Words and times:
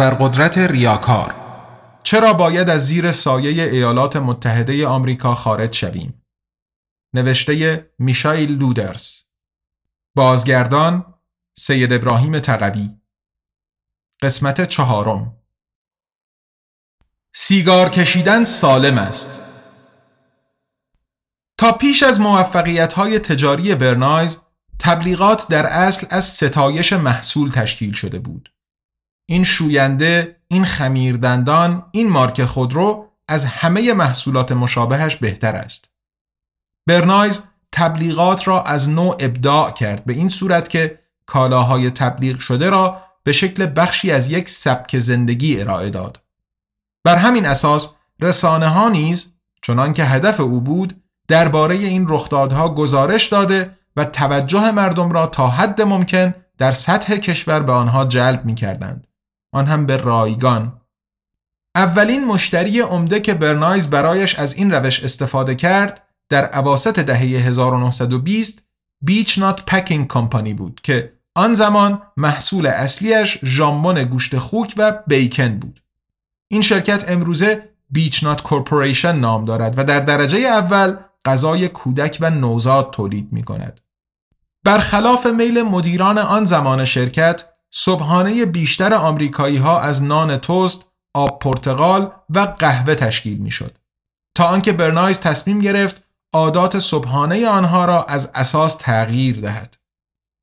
ابرقدرت 0.00 0.58
ریاکار. 0.58 1.34
چرا 2.02 2.32
باید 2.32 2.70
از 2.70 2.86
زیر 2.86 3.12
سایه 3.12 3.64
ایالات 3.64 4.16
متحده 4.16 4.86
آمریکا 4.86 5.34
خارج 5.34 5.74
شویم؟ 5.74 6.22
نوشته 7.14 7.90
میشایل 7.98 8.52
لودرس 8.52 9.24
بازگردان 10.16 11.14
سید 11.56 11.92
ابراهیم 11.92 12.38
تقوی. 12.38 12.90
قسمت 14.22 14.68
چهارم. 14.68 15.36
سیگار 17.34 17.88
کشیدن 17.88 18.44
سالم 18.44 18.98
است. 18.98 19.42
تا 21.58 21.72
پیش 21.72 22.02
از 22.02 22.20
موفقیت 22.20 22.92
های 22.92 23.18
تجاری 23.18 23.74
برنایز 23.74 24.38
تبلیغات 24.78 25.48
در 25.48 25.66
اصل 25.66 26.06
از 26.10 26.24
ستایش 26.24 26.92
محصول 26.92 27.50
تشکیل 27.50 27.92
شده 27.92 28.18
بود. 28.18 28.57
این 29.30 29.44
شوینده، 29.44 30.36
این 30.48 30.64
خمیردندان، 30.64 31.84
این 31.92 32.08
مارک 32.10 32.44
خودرو 32.44 33.08
از 33.28 33.44
همه 33.44 33.92
محصولات 33.92 34.52
مشابهش 34.52 35.16
بهتر 35.16 35.56
است. 35.56 35.84
برنایز 36.86 37.42
تبلیغات 37.72 38.48
را 38.48 38.62
از 38.62 38.90
نوع 38.90 39.16
ابداع 39.20 39.70
کرد 39.70 40.04
به 40.04 40.12
این 40.12 40.28
صورت 40.28 40.68
که 40.68 40.98
کالاهای 41.26 41.90
تبلیغ 41.90 42.38
شده 42.38 42.70
را 42.70 43.02
به 43.22 43.32
شکل 43.32 43.66
بخشی 43.76 44.10
از 44.10 44.30
یک 44.30 44.48
سبک 44.48 44.98
زندگی 44.98 45.60
ارائه 45.60 45.90
داد. 45.90 46.20
بر 47.04 47.16
همین 47.16 47.46
اساس 47.46 47.94
رسانه 48.20 48.68
ها 48.68 48.88
نیز 48.88 49.32
چنان 49.62 49.92
که 49.92 50.04
هدف 50.04 50.40
او 50.40 50.60
بود 50.60 51.02
درباره 51.28 51.74
این 51.74 52.06
رخدادها 52.08 52.74
گزارش 52.74 53.28
داده 53.28 53.78
و 53.96 54.04
توجه 54.04 54.70
مردم 54.70 55.10
را 55.10 55.26
تا 55.26 55.46
حد 55.46 55.82
ممکن 55.82 56.34
در 56.58 56.72
سطح 56.72 57.16
کشور 57.16 57.60
به 57.60 57.72
آنها 57.72 58.04
جلب 58.04 58.44
می 58.44 58.54
کردند. 58.54 59.07
آن 59.52 59.66
هم 59.66 59.86
به 59.86 59.96
رایگان 59.96 60.80
اولین 61.74 62.24
مشتری 62.24 62.80
عمده 62.80 63.20
که 63.20 63.34
برنایز 63.34 63.90
برایش 63.90 64.34
از 64.34 64.54
این 64.54 64.70
روش 64.70 65.04
استفاده 65.04 65.54
کرد 65.54 66.08
در 66.28 66.44
عواست 66.44 66.98
دهه 66.98 67.18
1920 67.18 68.62
بیچ 69.02 69.38
نات 69.38 69.62
پکینگ 69.66 70.08
کمپانی 70.08 70.54
بود 70.54 70.80
که 70.82 71.12
آن 71.34 71.54
زمان 71.54 72.02
محصول 72.16 72.66
اصلیش 72.66 73.38
ژامبون 73.44 74.04
گوشت 74.04 74.38
خوک 74.38 74.74
و 74.76 75.02
بیکن 75.06 75.58
بود. 75.58 75.80
این 76.50 76.62
شرکت 76.62 77.10
امروزه 77.10 77.68
بیچ 77.90 78.24
نات 78.24 78.42
کورپوریشن 78.42 79.16
نام 79.16 79.44
دارد 79.44 79.78
و 79.78 79.84
در 79.84 80.00
درجه 80.00 80.38
اول 80.38 80.96
غذای 81.24 81.68
کودک 81.68 82.18
و 82.20 82.30
نوزاد 82.30 82.90
تولید 82.90 83.28
می 83.32 83.42
کند. 83.42 83.80
برخلاف 84.64 85.26
میل 85.26 85.62
مدیران 85.62 86.18
آن 86.18 86.44
زمان 86.44 86.84
شرکت 86.84 87.44
صبحانه 87.74 88.46
بیشتر 88.46 88.94
آمریکایی 88.94 89.56
ها 89.56 89.80
از 89.80 90.02
نان 90.02 90.36
توست، 90.36 90.88
آب 91.14 91.38
پرتقال 91.38 92.12
و 92.30 92.38
قهوه 92.40 92.94
تشکیل 92.94 93.38
می 93.38 93.50
شد. 93.50 93.78
تا 94.36 94.44
آنکه 94.44 94.72
برنایز 94.72 95.20
تصمیم 95.20 95.58
گرفت 95.58 96.02
عادات 96.32 96.78
صبحانه 96.78 97.48
آنها 97.48 97.84
را 97.84 98.04
از 98.04 98.30
اساس 98.34 98.74
تغییر 98.74 99.40
دهد. 99.40 99.76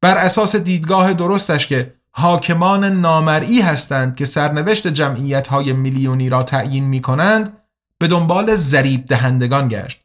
بر 0.01 0.17
اساس 0.17 0.55
دیدگاه 0.55 1.13
درستش 1.13 1.67
که 1.67 1.95
حاکمان 2.11 2.83
نامرئی 2.83 3.61
هستند 3.61 4.15
که 4.15 4.25
سرنوشت 4.25 4.87
جمعیت 4.87 5.47
های 5.47 5.73
میلیونی 5.73 6.29
را 6.29 6.43
تعیین 6.43 6.83
می 6.83 7.01
کنند 7.01 7.57
به 7.99 8.07
دنبال 8.07 8.55
زریب 8.55 9.05
دهندگان 9.05 9.67
گشت 9.67 10.01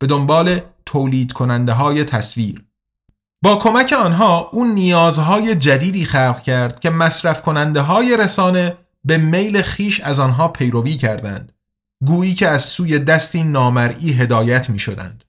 به 0.00 0.06
دنبال 0.06 0.60
تولید 0.86 1.32
کننده 1.32 1.72
های 1.72 2.04
تصویر 2.04 2.64
با 3.42 3.56
کمک 3.56 3.92
آنها 3.92 4.50
او 4.52 4.64
نیازهای 4.64 5.54
جدیدی 5.54 6.04
خلق 6.04 6.42
کرد 6.42 6.80
که 6.80 6.90
مصرف 6.90 7.42
کننده 7.42 7.80
های 7.80 8.16
رسانه 8.16 8.76
به 9.04 9.18
میل 9.18 9.62
خیش 9.62 10.00
از 10.00 10.20
آنها 10.20 10.48
پیروی 10.48 10.96
کردند 10.96 11.52
گویی 12.04 12.34
که 12.34 12.48
از 12.48 12.62
سوی 12.62 12.98
دستی 12.98 13.42
نامرئی 13.42 14.12
هدایت 14.12 14.70
می 14.70 14.78
شدند. 14.78 15.24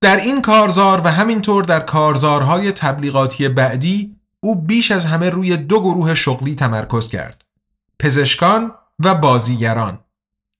در 0.00 0.16
این 0.16 0.42
کارزار 0.42 1.00
و 1.04 1.10
همینطور 1.10 1.64
در 1.64 1.80
کارزارهای 1.80 2.72
تبلیغاتی 2.72 3.48
بعدی 3.48 4.16
او 4.40 4.56
بیش 4.56 4.90
از 4.90 5.04
همه 5.04 5.30
روی 5.30 5.56
دو 5.56 5.80
گروه 5.80 6.14
شغلی 6.14 6.54
تمرکز 6.54 7.08
کرد 7.08 7.44
پزشکان 7.98 8.72
و 9.04 9.14
بازیگران 9.14 9.98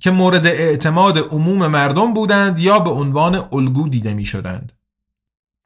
که 0.03 0.11
مورد 0.11 0.47
اعتماد 0.47 1.19
عموم 1.19 1.67
مردم 1.67 2.15
بودند 2.15 2.59
یا 2.59 2.79
به 2.79 2.91
عنوان 2.91 3.49
الگو 3.53 3.89
دیده 3.89 4.15
می 4.15 4.25
شدند. 4.25 4.73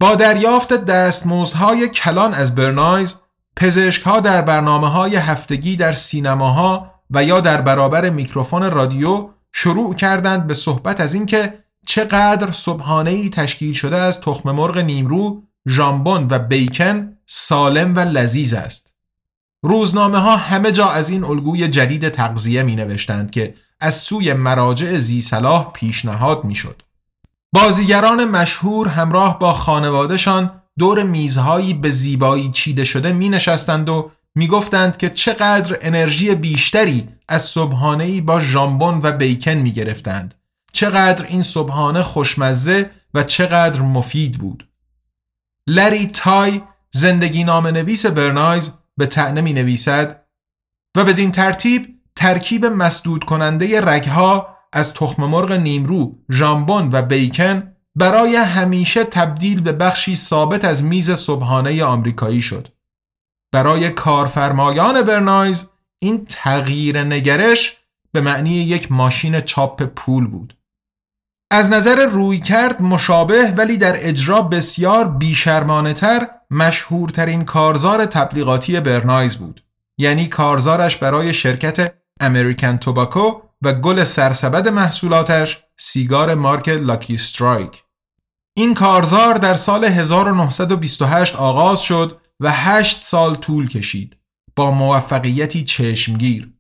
با 0.00 0.14
دریافت 0.14 0.72
دستمزدهای 0.72 1.88
کلان 1.88 2.34
از 2.34 2.54
برنایز 2.54 3.14
پزشک 3.56 4.02
ها 4.02 4.20
در 4.20 4.42
برنامه 4.42 4.88
های 4.88 5.16
هفتگی 5.16 5.76
در 5.76 5.92
سینماها 5.92 6.94
و 7.10 7.24
یا 7.24 7.40
در 7.40 7.60
برابر 7.60 8.10
میکروفون 8.10 8.70
رادیو 8.70 9.28
شروع 9.52 9.94
کردند 9.94 10.46
به 10.46 10.54
صحبت 10.54 11.00
از 11.00 11.14
اینکه 11.14 11.64
چقدر 11.86 12.52
صبحانه 12.52 13.10
ای 13.10 13.28
تشکیل 13.28 13.72
شده 13.72 13.96
از 13.96 14.20
تخم 14.20 14.50
مرغ 14.50 14.78
نیمرو، 14.78 15.42
ژامبون 15.68 16.26
و 16.30 16.38
بیکن 16.38 17.16
سالم 17.26 17.96
و 17.96 18.00
لذیذ 18.00 18.54
است. 18.54 18.94
روزنامه 19.62 20.18
ها 20.18 20.36
همه 20.36 20.72
جا 20.72 20.88
از 20.88 21.10
این 21.10 21.24
الگوی 21.24 21.68
جدید 21.68 22.08
تغذیه 22.08 22.62
می 22.62 22.76
نوشتند 22.76 23.30
که 23.30 23.54
از 23.80 23.94
سوی 23.94 24.32
مراجع 24.32 24.96
زی 24.96 25.20
صلاح 25.20 25.72
پیشنهاد 25.72 26.44
می 26.44 26.54
شد. 26.54 26.82
بازیگران 27.52 28.24
مشهور 28.24 28.88
همراه 28.88 29.38
با 29.38 29.52
خانوادهشان 29.52 30.62
دور 30.78 31.02
میزهایی 31.02 31.74
به 31.74 31.90
زیبایی 31.90 32.50
چیده 32.50 32.84
شده 32.84 33.12
می 33.12 33.28
نشستند 33.28 33.88
و 33.88 34.10
می 34.34 34.46
گفتند 34.46 34.96
که 34.96 35.10
چقدر 35.10 35.78
انرژی 35.80 36.34
بیشتری 36.34 37.08
از 37.28 37.42
صبحانه 37.42 38.20
با 38.20 38.40
ژامبون 38.40 39.00
و 39.02 39.12
بیکن 39.12 39.54
می 39.54 39.72
گرفتند. 39.72 40.34
چقدر 40.72 41.26
این 41.26 41.42
صبحانه 41.42 42.02
خوشمزه 42.02 42.90
و 43.14 43.22
چقدر 43.22 43.80
مفید 43.80 44.38
بود. 44.38 44.68
لری 45.66 46.06
تای 46.06 46.62
زندگی 46.90 47.44
نام 47.44 47.66
نویس 47.66 48.06
برنایز 48.06 48.72
به 48.96 49.06
تعنه 49.06 49.40
می 49.40 49.52
نویسد 49.52 50.24
و 50.96 51.04
بدین 51.04 51.32
ترتیب 51.32 52.00
ترکیب 52.16 52.66
مسدود 52.66 53.24
کننده 53.24 53.80
رگها 53.80 54.57
از 54.72 54.94
تخم 54.94 55.24
مرغ 55.24 55.52
نیمرو، 55.52 56.18
ژامبون 56.30 56.88
و 56.92 57.02
بیکن 57.02 57.72
برای 57.94 58.36
همیشه 58.36 59.04
تبدیل 59.04 59.60
به 59.60 59.72
بخشی 59.72 60.16
ثابت 60.16 60.64
از 60.64 60.84
میز 60.84 61.10
صبحانه 61.10 61.84
آمریکایی 61.84 62.42
شد. 62.42 62.68
برای 63.52 63.90
کارفرمایان 63.90 65.02
برنایز 65.02 65.68
این 65.98 66.24
تغییر 66.24 67.04
نگرش 67.04 67.76
به 68.12 68.20
معنی 68.20 68.50
یک 68.50 68.92
ماشین 68.92 69.40
چاپ 69.40 69.82
پول 69.82 70.26
بود. 70.26 70.54
از 71.50 71.70
نظر 71.70 72.06
روی 72.06 72.38
کرد 72.38 72.82
مشابه 72.82 73.52
ولی 73.56 73.76
در 73.76 73.96
اجرا 73.96 74.42
بسیار 74.42 75.08
بیشرمانه 75.08 75.92
تر 75.92 76.28
مشهورترین 76.50 77.44
کارزار 77.44 78.06
تبلیغاتی 78.06 78.80
برنایز 78.80 79.36
بود. 79.36 79.60
یعنی 79.98 80.26
کارزارش 80.26 80.96
برای 80.96 81.34
شرکت 81.34 81.94
امریکن 82.20 82.76
توباکو 82.76 83.47
و 83.64 83.72
گل 83.72 84.04
سرسبد 84.04 84.68
محصولاتش 84.68 85.62
سیگار 85.78 86.34
مارک 86.34 86.68
لاکی 86.68 87.16
سترایک 87.16 87.82
این 88.56 88.74
کارزار 88.74 89.34
در 89.34 89.54
سال 89.54 89.84
1928 89.84 91.36
آغاز 91.36 91.80
شد 91.80 92.20
و 92.40 92.50
8 92.52 93.02
سال 93.02 93.34
طول 93.34 93.68
کشید 93.68 94.16
با 94.56 94.70
موفقیتی 94.70 95.64
چشمگیر. 95.64 96.52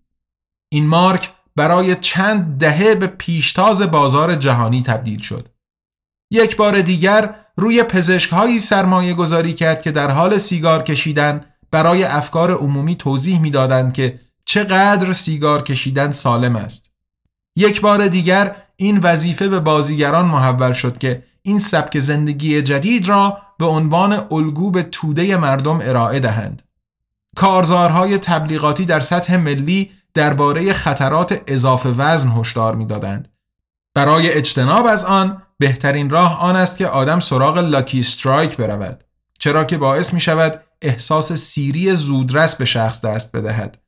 این 0.72 0.86
مارک 0.86 1.30
برای 1.56 1.94
چند 1.94 2.58
دهه 2.58 2.94
به 2.94 3.06
پیشتاز 3.06 3.82
بازار 3.82 4.34
جهانی 4.34 4.82
تبدیل 4.82 5.20
شد. 5.20 5.48
یک 6.32 6.56
بار 6.56 6.80
دیگر 6.80 7.34
روی 7.56 7.82
پزشکهایی 7.82 8.60
سرمایه 8.60 9.14
گذاری 9.14 9.54
کرد 9.54 9.82
که 9.82 9.90
در 9.90 10.10
حال 10.10 10.38
سیگار 10.38 10.82
کشیدن 10.82 11.44
برای 11.70 12.04
افکار 12.04 12.50
عمومی 12.50 12.96
توضیح 12.96 13.40
می‌دادند 13.40 13.92
که 13.92 14.20
چقدر 14.44 15.12
سیگار 15.12 15.62
کشیدن 15.62 16.12
سالم 16.12 16.56
است. 16.56 16.87
یک 17.58 17.80
بار 17.80 18.08
دیگر 18.08 18.56
این 18.76 18.98
وظیفه 18.98 19.48
به 19.48 19.60
بازیگران 19.60 20.24
محول 20.24 20.72
شد 20.72 20.98
که 20.98 21.22
این 21.42 21.58
سبک 21.58 22.00
زندگی 22.00 22.62
جدید 22.62 23.08
را 23.08 23.38
به 23.58 23.66
عنوان 23.66 24.26
الگو 24.30 24.70
به 24.70 24.82
توده 24.82 25.36
مردم 25.36 25.78
ارائه 25.82 26.20
دهند. 26.20 26.62
کارزارهای 27.36 28.18
تبلیغاتی 28.18 28.84
در 28.84 29.00
سطح 29.00 29.36
ملی 29.36 29.90
درباره 30.14 30.72
خطرات 30.72 31.42
اضافه 31.46 31.88
وزن 31.88 32.28
هشدار 32.28 32.74
می‌دادند. 32.74 33.28
برای 33.94 34.32
اجتناب 34.32 34.86
از 34.86 35.04
آن 35.04 35.42
بهترین 35.58 36.10
راه 36.10 36.40
آن 36.40 36.56
است 36.56 36.78
که 36.78 36.86
آدم 36.86 37.20
سراغ 37.20 37.58
لاکی 37.58 38.00
استرایک 38.00 38.56
برود 38.56 39.04
چرا 39.38 39.64
که 39.64 39.78
باعث 39.78 40.12
می 40.12 40.20
شود 40.20 40.60
احساس 40.82 41.32
سیری 41.32 41.94
زودرس 41.94 42.56
به 42.56 42.64
شخص 42.64 43.00
دست 43.00 43.32
بدهد. 43.32 43.78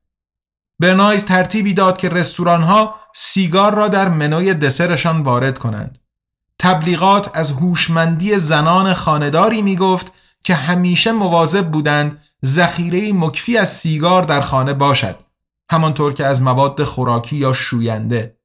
برنایز 0.80 1.24
ترتیبی 1.24 1.74
داد 1.74 1.96
که 1.96 2.08
رستوران 2.08 2.62
ها 2.62 2.94
سیگار 3.14 3.74
را 3.74 3.88
در 3.88 4.08
منوی 4.08 4.54
دسرشان 4.54 5.22
وارد 5.22 5.58
کنند. 5.58 5.98
تبلیغات 6.58 7.30
از 7.36 7.50
هوشمندی 7.50 8.38
زنان 8.38 8.94
خانداری 8.94 9.62
می 9.62 9.76
گفت 9.76 10.12
که 10.44 10.54
همیشه 10.54 11.12
مواظب 11.12 11.70
بودند 11.70 12.22
ذخیره 12.46 13.12
مکفی 13.12 13.58
از 13.58 13.72
سیگار 13.72 14.22
در 14.22 14.40
خانه 14.40 14.74
باشد 14.74 15.16
همانطور 15.70 16.12
که 16.12 16.26
از 16.26 16.42
مواد 16.42 16.84
خوراکی 16.84 17.36
یا 17.36 17.52
شوینده 17.52 18.36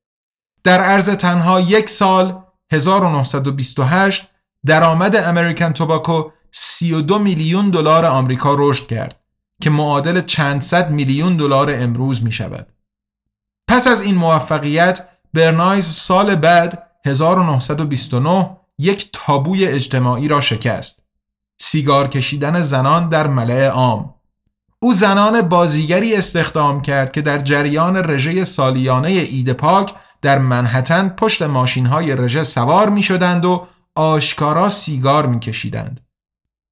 در 0.63 0.81
عرض 0.81 1.09
تنها 1.09 1.59
یک 1.59 1.89
سال 1.89 2.43
1928 2.71 4.27
درآمد 4.65 5.15
امریکن 5.15 5.71
توباکو 5.73 6.23
32 6.51 7.19
میلیون 7.19 7.69
دلار 7.69 8.05
آمریکا 8.05 8.55
رشد 8.59 8.87
کرد 8.87 9.24
که 9.61 9.69
معادل 9.69 10.21
چند 10.21 10.61
صد 10.61 10.91
میلیون 10.91 11.37
دلار 11.37 11.69
امروز 11.73 12.23
می 12.23 12.31
شود. 12.31 12.67
پس 13.67 13.87
از 13.87 14.01
این 14.01 14.15
موفقیت 14.15 15.09
برنایز 15.33 15.85
سال 15.85 16.35
بعد 16.35 16.91
1929 17.05 18.57
یک 18.79 19.09
تابوی 19.13 19.67
اجتماعی 19.67 20.27
را 20.27 20.41
شکست. 20.41 20.99
سیگار 21.59 22.07
کشیدن 22.07 22.59
زنان 22.59 23.09
در 23.09 23.27
ملع 23.27 23.67
عام. 23.67 24.13
او 24.79 24.93
زنان 24.93 25.41
بازیگری 25.41 26.15
استخدام 26.15 26.81
کرد 26.81 27.11
که 27.11 27.21
در 27.21 27.37
جریان 27.37 27.97
رژه 27.97 28.45
سالیانه 28.45 29.07
اید 29.07 29.53
پاک 29.53 29.93
در 30.21 30.39
منحتن 30.39 31.09
پشت 31.09 31.41
ماشین 31.41 31.85
های 31.85 32.15
رژه 32.15 32.43
سوار 32.43 32.89
می 32.89 33.03
شدند 33.03 33.45
و 33.45 33.67
آشکارا 33.95 34.69
سیگار 34.69 35.25
می 35.25 35.39
کشیدند. 35.39 36.04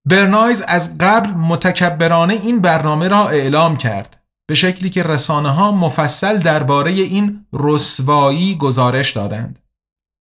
برنایز 0.06 0.64
از 0.68 0.98
قبل 0.98 1.30
متکبرانه 1.30 2.34
این 2.34 2.60
برنامه 2.60 3.08
را 3.08 3.30
اعلام 3.30 3.78
کرد 3.78 4.24
به 4.48 4.56
شکلی 4.56 4.90
که 4.90 5.04
رسانه 5.04 5.50
ها 5.50 5.72
مفصل 5.72 6.38
درباره 6.40 6.92
این 6.92 7.46
رسوایی 7.54 8.56
گزارش 8.56 9.12
دادند. 9.12 9.60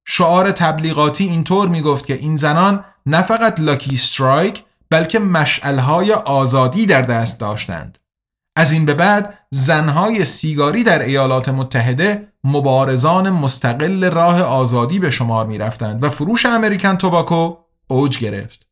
شعار 0.07 0.53
تبلیغاتی 0.53 1.25
اینطور 1.25 1.69
می 1.69 1.83
گفت 1.83 2.07
که 2.07 2.15
این 2.15 2.37
زنان 2.37 2.85
نه 3.07 3.23
فقط 3.23 3.61
لاکی 3.61 3.93
استرایک 3.93 4.63
بلکه 4.91 5.19
مشعلهای 5.19 6.13
آزادی 6.13 6.87
در 6.87 7.03
دست 7.03 7.41
داشتند. 7.41 7.99
از 8.57 8.73
این 8.73 8.87
به 8.87 8.95
بعد 8.95 9.39
زنهای 9.51 10.25
سیگاری 10.25 10.85
در 10.85 11.03
ایالات 11.03 11.49
متحده 11.49 12.29
مبارزان 12.45 13.31
مستقل 13.31 14.11
راه 14.11 14.43
آزادی 14.43 14.99
به 14.99 15.11
شمار 15.11 15.47
می 15.47 15.59
رفتند 15.59 16.03
و 16.03 16.11
فروش 16.11 16.47
امریکن 16.47 16.97
توباکو 16.97 17.57
اوج 17.89 18.19
گرفت. 18.19 18.72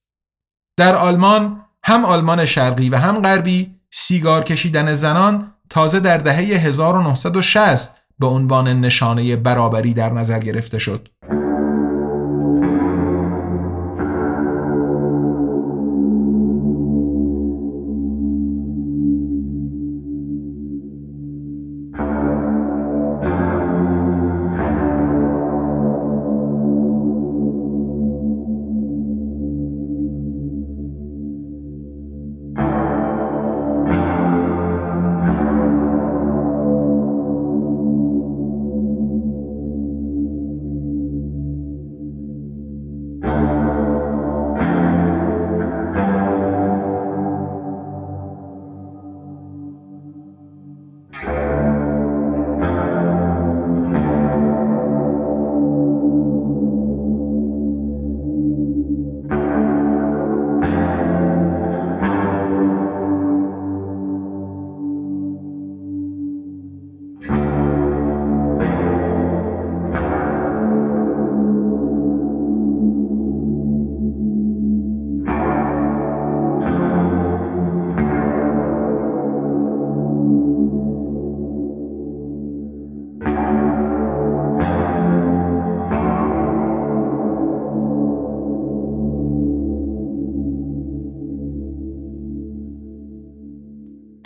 در 0.81 0.97
آلمان 0.97 1.61
هم 1.85 2.05
آلمان 2.05 2.45
شرقی 2.45 2.89
و 2.89 2.97
هم 2.97 3.23
غربی 3.23 3.75
سیگار 3.91 4.45
کشیدن 4.45 4.95
زنان 4.95 5.53
تازه 5.71 6.01
در 6.01 6.17
دهه 6.19 6.37
1960 6.37 7.97
به 8.19 8.27
عنوان 8.27 8.69
نشانه 8.81 9.37
برابری 9.37 9.95
در 9.95 10.13
نظر 10.13 10.39
گرفته 10.39 10.79
شد. 10.79 11.09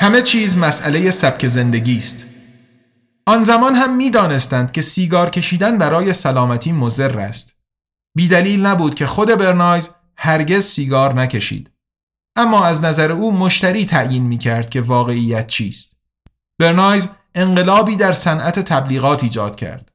همه 0.04 0.22
چیز 0.22 0.56
مسئله 0.56 1.10
سبک 1.10 1.48
زندگی 1.48 1.96
است. 1.96 2.26
آن 3.26 3.44
زمان 3.44 3.74
هم 3.74 3.96
می 3.96 4.10
دانستند 4.10 4.72
که 4.72 4.82
سیگار 4.82 5.30
کشیدن 5.30 5.78
برای 5.78 6.12
سلامتی 6.12 6.72
مضر 6.72 7.18
است. 7.18 7.54
بیدلیل 8.14 8.66
نبود 8.66 8.94
که 8.94 9.06
خود 9.06 9.28
برنایز 9.28 9.90
هرگز 10.16 10.64
سیگار 10.64 11.14
نکشید. 11.14 11.70
اما 12.36 12.64
از 12.64 12.84
نظر 12.84 13.12
او 13.12 13.32
مشتری 13.32 13.84
تعیین 13.84 14.22
می 14.22 14.38
کرد 14.38 14.70
که 14.70 14.80
واقعیت 14.80 15.46
چیست. 15.46 15.92
برنایز 16.58 17.08
انقلابی 17.34 17.96
در 17.96 18.12
صنعت 18.12 18.58
تبلیغات 18.58 19.24
ایجاد 19.24 19.56
کرد. 19.56 19.92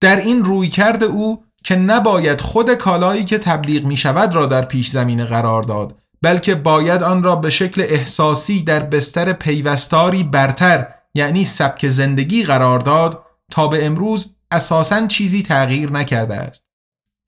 در 0.00 0.16
این 0.16 0.44
روی 0.44 0.68
کرد 0.68 1.04
او 1.04 1.44
که 1.64 1.76
نباید 1.76 2.40
خود 2.40 2.74
کالایی 2.74 3.24
که 3.24 3.38
تبلیغ 3.38 3.84
می 3.84 3.96
شود 3.96 4.34
را 4.34 4.46
در 4.46 4.64
پیش 4.64 4.90
زمینه 4.90 5.24
قرار 5.24 5.62
داد 5.62 5.98
بلکه 6.22 6.54
باید 6.54 7.02
آن 7.02 7.22
را 7.22 7.36
به 7.36 7.50
شکل 7.50 7.82
احساسی 7.88 8.62
در 8.62 8.80
بستر 8.80 9.32
پیوستاری 9.32 10.24
برتر 10.24 10.86
یعنی 11.14 11.44
سبک 11.44 11.88
زندگی 11.88 12.44
قرار 12.44 12.78
داد 12.78 13.22
تا 13.50 13.68
به 13.68 13.86
امروز 13.86 14.34
اساساً 14.50 15.06
چیزی 15.06 15.42
تغییر 15.42 15.90
نکرده 15.90 16.34
است. 16.34 16.64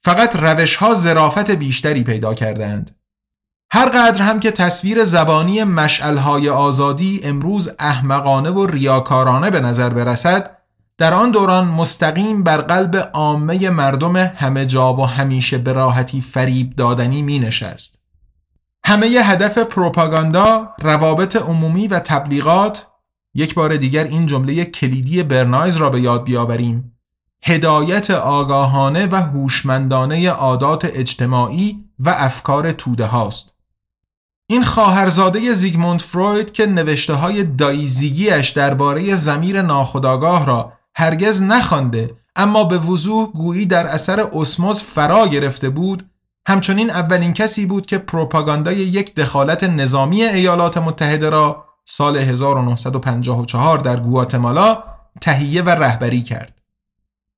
فقط 0.03 0.37
روش 0.37 0.77
ها 0.77 0.95
زرافت 0.95 1.51
بیشتری 1.51 2.05
پیدا 2.05 2.35
کردند. 2.35 2.97
هر 3.73 3.89
قدر 3.89 4.23
هم 4.23 4.41
که 4.41 4.51
تصویر 4.51 5.05
زبانی 5.05 5.65
مشعلهای 5.65 6.49
آزادی 6.49 7.21
امروز 7.25 7.71
احمقانه 7.79 8.51
و 8.51 8.67
ریاکارانه 8.67 9.51
به 9.51 9.61
نظر 9.61 9.89
برسد 9.91 10.57
در 10.99 11.15
آن 11.15 11.31
دوران 11.31 11.69
مستقیم 11.69 12.43
بر 12.43 12.61
قلب 12.61 12.97
عامه 12.97 13.71
مردم 13.71 14.17
همه 14.17 14.67
جا 14.67 14.95
و 14.95 15.07
همیشه 15.07 15.59
به 15.59 15.73
راحتی 15.73 16.21
فریب 16.21 16.77
دادنی 16.77 17.23
می 17.23 17.39
نشست. 17.39 18.00
همه 18.91 19.07
هدف 19.07 19.59
پروپاگاندا، 19.59 20.69
روابط 20.83 21.37
عمومی 21.37 21.89
و 21.89 21.99
تبلیغات 21.99 22.87
یک 23.35 23.55
بار 23.55 23.77
دیگر 23.77 24.05
این 24.05 24.27
جمله 24.27 24.65
کلیدی 24.65 25.23
برنایز 25.23 25.77
را 25.77 25.91
به 25.91 26.01
یاد 26.01 26.25
بیاوریم 26.25 26.97
هدایت 27.43 28.11
آگاهانه 28.11 29.07
و 29.07 29.17
هوشمندانه 29.17 30.31
عادات 30.31 30.85
اجتماعی 30.85 31.85
و 31.99 32.09
افکار 32.09 32.73
توده 32.73 33.07
هاست. 33.07 33.55
این 34.47 34.65
خواهرزاده 34.65 35.55
زیگموند 35.55 36.01
فروید 36.01 36.53
که 36.53 36.67
نوشته 36.67 37.15
های 37.15 37.45
دایزیگیش 37.45 38.49
درباره 38.49 39.15
زمیر 39.15 39.63
ناخودآگاه 39.63 40.47
را 40.47 40.73
هرگز 40.95 41.43
نخوانده 41.43 42.17
اما 42.37 42.65
به 42.65 42.79
وضوح 42.79 43.33
گویی 43.33 43.67
در 43.67 43.87
اثر 43.87 44.21
اسموز 44.21 44.83
فرا 44.83 45.29
گرفته 45.29 45.69
بود 45.71 46.10
همچنین 46.49 46.91
اولین 46.91 47.33
کسی 47.33 47.67
بود 47.67 47.87
که 47.87 47.99
پروپاگاندای 47.99 48.77
یک 48.77 49.15
دخالت 49.15 49.65
نظامی 49.65 50.23
ایالات 50.23 50.79
متحده 50.79 51.31
را 51.31 51.65
سال 51.85 52.17
1954 52.17 53.79
در 53.79 54.01
گواتمالا 54.01 54.83
تهیه 55.21 55.63
و 55.63 55.71
رهبری 55.71 56.23
کرد. 56.23 56.59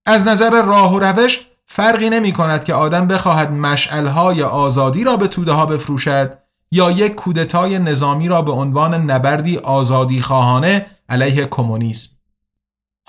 از 0.06 0.26
نظر 0.26 0.62
راه 0.62 0.94
و 0.94 0.99
روش 0.99 1.40
فرقی 1.66 2.11
نمی 2.11 2.32
کند 2.32 2.64
که 2.64 2.75
آدم 2.75 3.06
بخواهد 3.06 3.52
مشعلهای 3.52 4.42
آزادی 4.42 5.04
را 5.04 5.16
به 5.16 5.28
توده 5.28 5.52
ها 5.52 5.66
بفروشد 5.66 6.38
یا 6.73 6.90
یک 6.90 7.14
کودتای 7.14 7.78
نظامی 7.78 8.28
را 8.28 8.42
به 8.42 8.52
عنوان 8.52 8.94
نبردی 8.94 9.59
آزادی 9.59 10.21
خواهانه 10.21 10.87
علیه 11.09 11.47
کمونیسم 11.47 12.11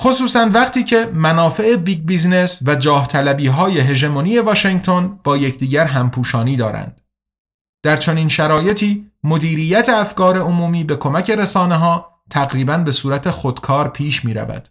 خصوصا 0.01 0.50
وقتی 0.53 0.83
که 0.83 1.05
منافع 1.13 1.75
big 1.75 2.05
business 2.05 2.60
و 2.65 2.75
جاه 2.75 3.07
طلبی 3.07 3.47
های 3.47 3.79
هژمونی 3.79 4.39
واشنگتن 4.39 5.19
با 5.23 5.38
یکدیگر 5.38 5.85
همپوشانی 5.85 6.55
دارند. 6.55 7.01
در 7.83 7.97
چنین 7.97 8.29
شرایطی 8.29 9.12
مدیریت 9.23 9.89
افکار 9.89 10.38
عمومی 10.38 10.83
به 10.83 10.95
کمک 10.95 11.29
رسانه 11.29 11.75
ها 11.75 12.21
تقریبا 12.29 12.77
به 12.77 12.91
صورت 12.91 13.31
خودکار 13.31 13.89
پیش 13.89 14.25
می 14.25 14.33
رود. 14.33 14.69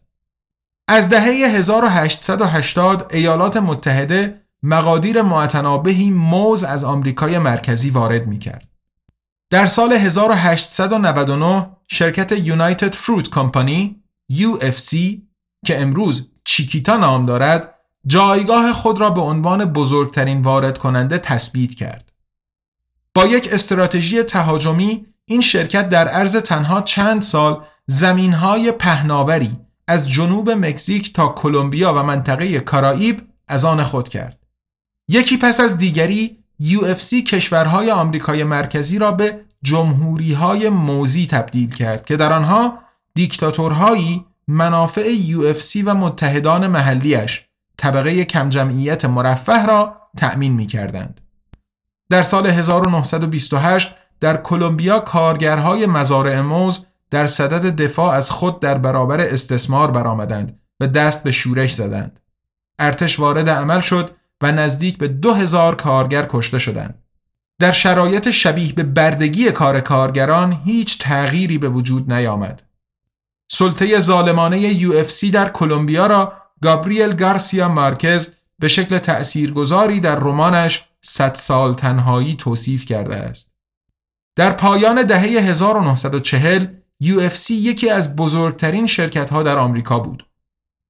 از 0.89 1.09
دهه 1.09 1.25
1880 1.25 3.15
ایالات 3.15 3.57
متحده 3.57 4.43
مقادیر 4.63 5.23
معتنابهی 5.23 6.11
موز 6.11 6.65
از 6.65 6.85
آمریکای 6.85 7.39
مرکزی 7.39 7.91
وارد 7.91 8.27
می 8.27 8.39
کرد. 8.39 8.69
در 9.51 9.67
سال 9.67 9.93
1899 9.93 11.77
شرکت 11.89 12.33
یونایتد 12.33 12.95
فروت 12.95 13.31
کمپانی 13.31 14.02
UFC 14.33 14.97
که 15.67 15.81
امروز 15.81 16.31
چیکیتا 16.45 16.97
نام 16.97 17.27
دارد 17.27 17.75
جایگاه 18.07 18.73
خود 18.73 19.01
را 19.01 19.11
به 19.11 19.21
عنوان 19.21 19.65
بزرگترین 19.65 20.43
وارد 20.43 20.79
کننده 20.79 21.19
تثبیت 21.19 21.75
کرد. 21.75 22.13
با 23.15 23.27
یک 23.27 23.49
استراتژی 23.53 24.23
تهاجمی 24.23 25.07
این 25.25 25.41
شرکت 25.41 25.89
در 25.89 26.09
عرض 26.09 26.37
تنها 26.37 26.83
چند 26.83 27.23
سال 27.23 27.65
زمینهای 27.87 28.73
پهناوری 28.73 29.57
از 29.89 30.09
جنوب 30.11 30.51
مکزیک 30.51 31.13
تا 31.13 31.29
کلمبیا 31.29 31.95
و 31.95 32.03
منطقه 32.03 32.61
کارائیب 32.61 33.23
از 33.49 33.65
آن 33.65 33.85
خود 33.85 34.09
کرد. 34.09 34.39
یکی 35.09 35.37
پس 35.37 35.61
از 35.61 35.79
دیگری 35.79 36.39
UFC 36.63 37.15
کشورهای 37.15 37.91
آمریکای 37.91 38.45
مرکزی 38.45 38.99
را 38.99 39.13
به 39.13 39.45
جمهوری 39.63 40.33
های 40.33 40.69
موزی 40.69 41.27
تبدیل 41.27 41.75
کرد 41.75 42.05
که 42.05 42.17
در 42.17 42.33
آنها 42.33 42.82
دیکتاتورهایی 43.15 44.27
منافع 44.49 45.15
UFC 45.15 45.83
و 45.85 45.95
متحدان 45.95 46.67
محلیش 46.67 47.47
طبقه 47.77 48.25
کم 48.25 48.49
جمعیت 48.49 49.05
مرفه 49.05 49.67
را 49.67 49.97
تأمین 50.17 50.53
می 50.53 50.67
کردند. 50.67 51.21
در 52.11 52.23
سال 52.23 52.47
1928 52.47 53.95
در 54.21 54.37
کلمبیا 54.37 55.01
کارگرهای 55.01 55.87
مزارع 55.87 56.41
موز 56.41 56.87
در 57.11 57.27
صدد 57.27 57.83
دفاع 57.83 58.15
از 58.15 58.31
خود 58.31 58.61
در 58.61 58.79
برابر 58.79 59.21
استثمار 59.21 59.91
برآمدند 59.91 60.61
و 60.81 60.87
دست 60.87 61.23
به 61.23 61.33
شورش 61.33 61.75
زدند. 61.75 62.21
ارتش 62.79 63.21
وارد 63.21 63.51
عمل 63.51 63.81
شد 63.81 64.11
و 64.41 64.53
نزدیک 64.53 64.99
به 64.99 65.09
دو 65.09 65.35
هزار 65.35 65.75
کارگر 65.75 66.27
کشته 66.31 66.59
شدند. 66.59 67.03
در 67.59 67.73
شرایط 67.73 68.31
شبیه 68.31 68.73
به 68.73 68.83
بردگی 68.83 69.51
کار 69.51 69.81
کارگران 69.81 70.63
هیچ 70.65 70.99
تغییری 70.99 71.59
به 71.59 71.69
وجود 71.69 72.13
نیامد. 72.13 72.63
سلطه 73.55 73.99
ظالمانه 74.01 74.75
UFC 74.75 75.31
در 75.31 75.49
کلمبیا 75.49 76.07
را 76.07 76.33
گابریل 76.63 77.13
گارسیا 77.13 77.69
مارکز 77.69 78.29
به 78.59 78.69
شکل 78.69 78.99
تأثیرگذاری 78.99 80.01
در 80.01 80.17
رمانش 80.17 80.85
صد 81.03 81.35
سال 81.35 81.75
تنهایی 81.75 82.35
توصیف 82.35 82.85
کرده 82.85 83.17
است. 83.17 83.51
در 84.37 84.53
پایان 84.53 85.03
دهه 85.03 85.21
1940 85.21 86.67
UFC 87.05 87.51
یکی 87.51 87.91
از 87.91 88.17
بزرگترین 88.17 88.87
شرکت 88.87 89.31
ها 89.31 89.43
در 89.43 89.59
آمریکا 89.59 89.99
بود. 89.99 90.27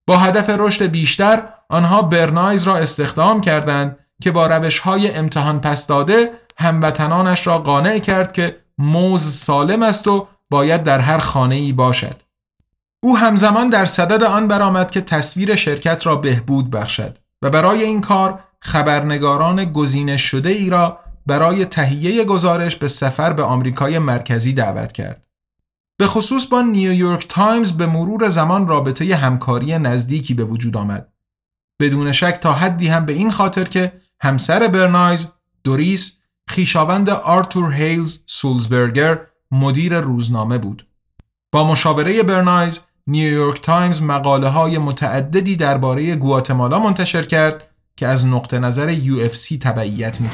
با 0.06 0.16
هدف 0.18 0.50
رشد 0.50 0.84
بیشتر 0.84 1.48
آنها 1.68 2.02
برنایز 2.02 2.62
را 2.62 2.76
استخدام 2.76 3.40
کردند 3.40 3.98
که 4.22 4.30
با 4.30 4.46
روش 4.46 4.78
های 4.78 5.14
امتحان 5.14 5.60
پس 5.60 5.86
داده 5.86 6.30
هموطنانش 6.58 7.46
را 7.46 7.58
قانع 7.58 7.98
کرد 7.98 8.32
که 8.32 8.56
موز 8.78 9.22
سالم 9.22 9.82
است 9.82 10.08
و 10.08 10.28
باید 10.50 10.82
در 10.82 10.98
هر 10.98 11.18
خانه 11.18 11.54
ای 11.54 11.72
باشد. 11.72 12.22
او 13.04 13.18
همزمان 13.18 13.68
در 13.68 13.86
صدد 13.86 14.22
آن 14.22 14.48
برآمد 14.48 14.90
که 14.90 15.00
تصویر 15.00 15.56
شرکت 15.56 16.06
را 16.06 16.16
بهبود 16.16 16.70
بخشد 16.70 17.18
و 17.42 17.50
برای 17.50 17.82
این 17.82 18.00
کار 18.00 18.44
خبرنگاران 18.60 19.64
گزینش 19.64 20.22
شده 20.22 20.48
ای 20.48 20.70
را 20.70 20.98
برای 21.26 21.64
تهیه 21.64 22.24
گزارش 22.24 22.76
به 22.76 22.88
سفر 22.88 23.32
به 23.32 23.42
آمریکای 23.42 23.98
مرکزی 23.98 24.52
دعوت 24.52 24.92
کرد. 24.92 25.26
به 25.98 26.06
خصوص 26.06 26.46
با 26.46 26.62
نیویورک 26.62 27.28
تایمز 27.28 27.72
به 27.72 27.86
مرور 27.86 28.28
زمان 28.28 28.68
رابطه 28.68 29.16
همکاری 29.16 29.78
نزدیکی 29.78 30.34
به 30.34 30.44
وجود 30.44 30.76
آمد. 30.76 31.08
بدون 31.80 32.12
شک 32.12 32.38
تا 32.42 32.52
حدی 32.52 32.88
هم 32.88 33.06
به 33.06 33.12
این 33.12 33.30
خاطر 33.30 33.64
که 33.64 33.92
همسر 34.20 34.68
برنایز 34.68 35.32
دوریس 35.64 36.18
خویشاوند 36.48 37.10
آرتور 37.10 37.72
هیلز 37.72 38.18
سولزبرگر 38.26 39.20
مدیر 39.50 40.00
روزنامه 40.00 40.58
بود. 40.58 40.86
با 41.52 41.64
مشاوره 41.64 42.22
برنایز 42.22 42.80
نیویورک 43.06 43.60
تایمز 43.62 44.02
مقاله 44.02 44.48
های 44.48 44.78
متعددی 44.78 45.56
درباره 45.56 46.16
گواتمالا 46.16 46.78
منتشر 46.78 47.22
کرد 47.22 47.68
که 47.96 48.06
از 48.06 48.26
نقطه 48.26 48.58
نظر 48.58 48.94
UFC 48.94 49.58
تبعیت 49.60 50.20
می 50.20 50.28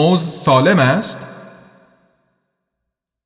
موز 0.00 0.22
سالم 0.22 0.78
است؟ 0.78 1.26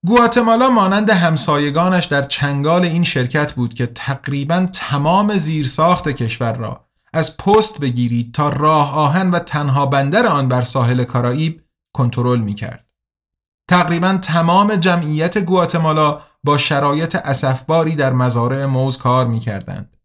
گواتمالا 0.06 0.68
مانند 0.68 1.10
همسایگانش 1.10 2.04
در 2.04 2.22
چنگال 2.22 2.84
این 2.84 3.04
شرکت 3.04 3.52
بود 3.52 3.74
که 3.74 3.86
تقریبا 3.86 4.66
تمام 4.72 5.36
زیرساخت 5.36 6.08
کشور 6.08 6.52
را 6.52 6.84
از 7.12 7.36
پست 7.36 7.80
بگیرید 7.80 8.34
تا 8.34 8.48
راه 8.48 8.94
آهن 8.94 9.30
و 9.30 9.38
تنها 9.38 9.86
بندر 9.86 10.26
آن 10.26 10.48
بر 10.48 10.62
ساحل 10.62 11.04
کارائیب 11.04 11.62
کنترل 11.92 12.38
می 12.38 12.54
کرد. 12.54 12.86
تقریبا 13.68 14.18
تمام 14.22 14.76
جمعیت 14.76 15.38
گواتمالا 15.38 16.20
با 16.44 16.58
شرایط 16.58 17.16
اسفباری 17.16 17.96
در 17.96 18.12
مزارع 18.12 18.64
موز 18.64 18.98
کار 18.98 19.26
می 19.26 19.40
کردند. 19.40 19.96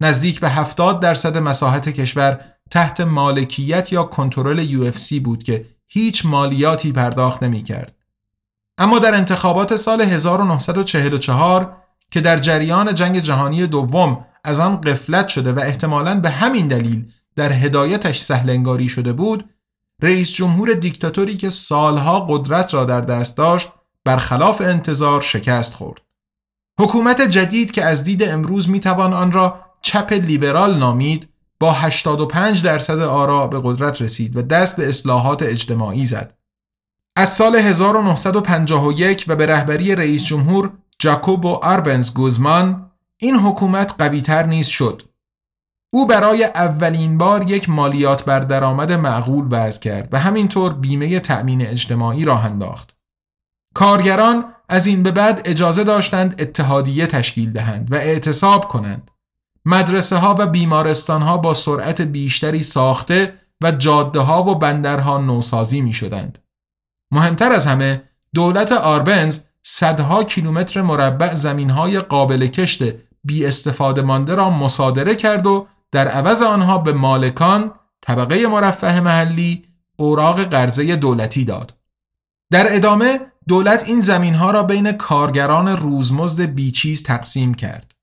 نزدیک 0.00 0.40
به 0.40 0.48
70 0.48 1.00
درصد 1.00 1.38
مساحت 1.38 1.88
کشور 1.88 2.40
تحت 2.70 3.00
مالکیت 3.00 3.92
یا 3.92 4.02
کنترل 4.02 4.66
UFC 4.66 5.20
بود 5.20 5.42
که 5.42 5.75
هیچ 5.88 6.26
مالیاتی 6.26 6.92
پرداخت 6.92 7.42
نمی 7.42 7.62
کرد. 7.62 7.94
اما 8.78 8.98
در 8.98 9.14
انتخابات 9.14 9.76
سال 9.76 10.00
1944 10.00 11.76
که 12.10 12.20
در 12.20 12.38
جریان 12.38 12.94
جنگ 12.94 13.18
جهانی 13.18 13.66
دوم 13.66 14.26
از 14.44 14.58
آن 14.58 14.80
قفلت 14.80 15.28
شده 15.28 15.52
و 15.52 15.60
احتمالاً 15.60 16.20
به 16.20 16.30
همین 16.30 16.68
دلیل 16.68 17.12
در 17.36 17.52
هدایتش 17.52 18.20
سهلنگاری 18.20 18.88
شده 18.88 19.12
بود 19.12 19.50
رئیس 20.02 20.32
جمهور 20.32 20.74
دیکتاتوری 20.74 21.36
که 21.36 21.50
سالها 21.50 22.20
قدرت 22.20 22.74
را 22.74 22.84
در 22.84 23.00
دست 23.00 23.36
داشت 23.36 23.68
برخلاف 24.04 24.60
انتظار 24.60 25.20
شکست 25.20 25.74
خورد. 25.74 26.00
حکومت 26.80 27.22
جدید 27.22 27.70
که 27.70 27.84
از 27.84 28.04
دید 28.04 28.22
امروز 28.22 28.70
می‌توان 28.70 29.12
آن 29.12 29.32
را 29.32 29.60
چپ 29.82 30.12
لیبرال 30.12 30.78
نامید 30.78 31.28
با 31.60 31.72
85 31.72 32.62
درصد 32.62 33.00
آرا 33.00 33.46
به 33.46 33.60
قدرت 33.64 34.02
رسید 34.02 34.36
و 34.36 34.42
دست 34.42 34.76
به 34.76 34.88
اصلاحات 34.88 35.42
اجتماعی 35.42 36.04
زد. 36.04 36.36
از 37.16 37.28
سال 37.28 37.56
1951 37.56 39.24
و 39.28 39.36
به 39.36 39.46
رهبری 39.46 39.94
رئیس 39.94 40.24
جمهور 40.24 40.72
جاکوبو 40.98 41.48
آربنز 41.48 42.14
گوزمان 42.14 42.90
این 43.20 43.36
حکومت 43.36 43.94
قویتر 43.98 44.46
نیز 44.46 44.66
شد. 44.66 45.02
او 45.92 46.06
برای 46.06 46.44
اولین 46.44 47.18
بار 47.18 47.50
یک 47.50 47.68
مالیات 47.68 48.24
بر 48.24 48.40
درآمد 48.40 48.92
معقول 48.92 49.48
وضع 49.50 49.80
کرد 49.80 50.08
و 50.12 50.18
همینطور 50.18 50.72
بیمه 50.72 51.20
تأمین 51.20 51.66
اجتماعی 51.66 52.24
راه 52.24 52.44
انداخت. 52.44 52.96
کارگران 53.74 54.44
از 54.68 54.86
این 54.86 55.02
به 55.02 55.10
بعد 55.10 55.42
اجازه 55.44 55.84
داشتند 55.84 56.40
اتحادیه 56.40 57.06
تشکیل 57.06 57.52
دهند 57.52 57.92
و 57.92 57.94
اعتصاب 57.94 58.68
کنند. 58.68 59.10
مدرسه 59.66 60.16
ها 60.16 60.34
و 60.38 60.46
بیمارستان 60.46 61.22
ها 61.22 61.36
با 61.36 61.54
سرعت 61.54 62.00
بیشتری 62.00 62.62
ساخته 62.62 63.34
و 63.62 63.72
جاده 63.72 64.20
ها 64.20 64.42
و 64.42 64.54
بندرها 64.54 65.18
نوسازی 65.18 65.80
می 65.80 65.92
شدند. 65.92 66.38
مهمتر 67.10 67.52
از 67.52 67.66
همه 67.66 68.02
دولت 68.34 68.72
آربنز 68.72 69.38
صدها 69.62 70.24
کیلومتر 70.24 70.82
مربع 70.82 71.34
زمین 71.34 71.70
های 71.70 72.00
قابل 72.00 72.46
کشت 72.46 72.82
بی 73.24 73.46
استفاده 73.46 74.02
مانده 74.02 74.34
را 74.34 74.50
مصادره 74.50 75.14
کرد 75.14 75.46
و 75.46 75.66
در 75.92 76.08
عوض 76.08 76.42
آنها 76.42 76.78
به 76.78 76.92
مالکان 76.92 77.72
طبقه 78.00 78.46
مرفه 78.46 79.00
محلی 79.00 79.62
اوراق 79.96 80.42
قرضه 80.42 80.96
دولتی 80.96 81.44
داد. 81.44 81.74
در 82.52 82.66
ادامه 82.76 83.20
دولت 83.48 83.84
این 83.88 84.00
زمین 84.00 84.34
ها 84.34 84.50
را 84.50 84.62
بین 84.62 84.92
کارگران 84.92 85.68
روزمزد 85.68 86.40
بیچیز 86.40 87.02
تقسیم 87.02 87.54
کرد. 87.54 87.95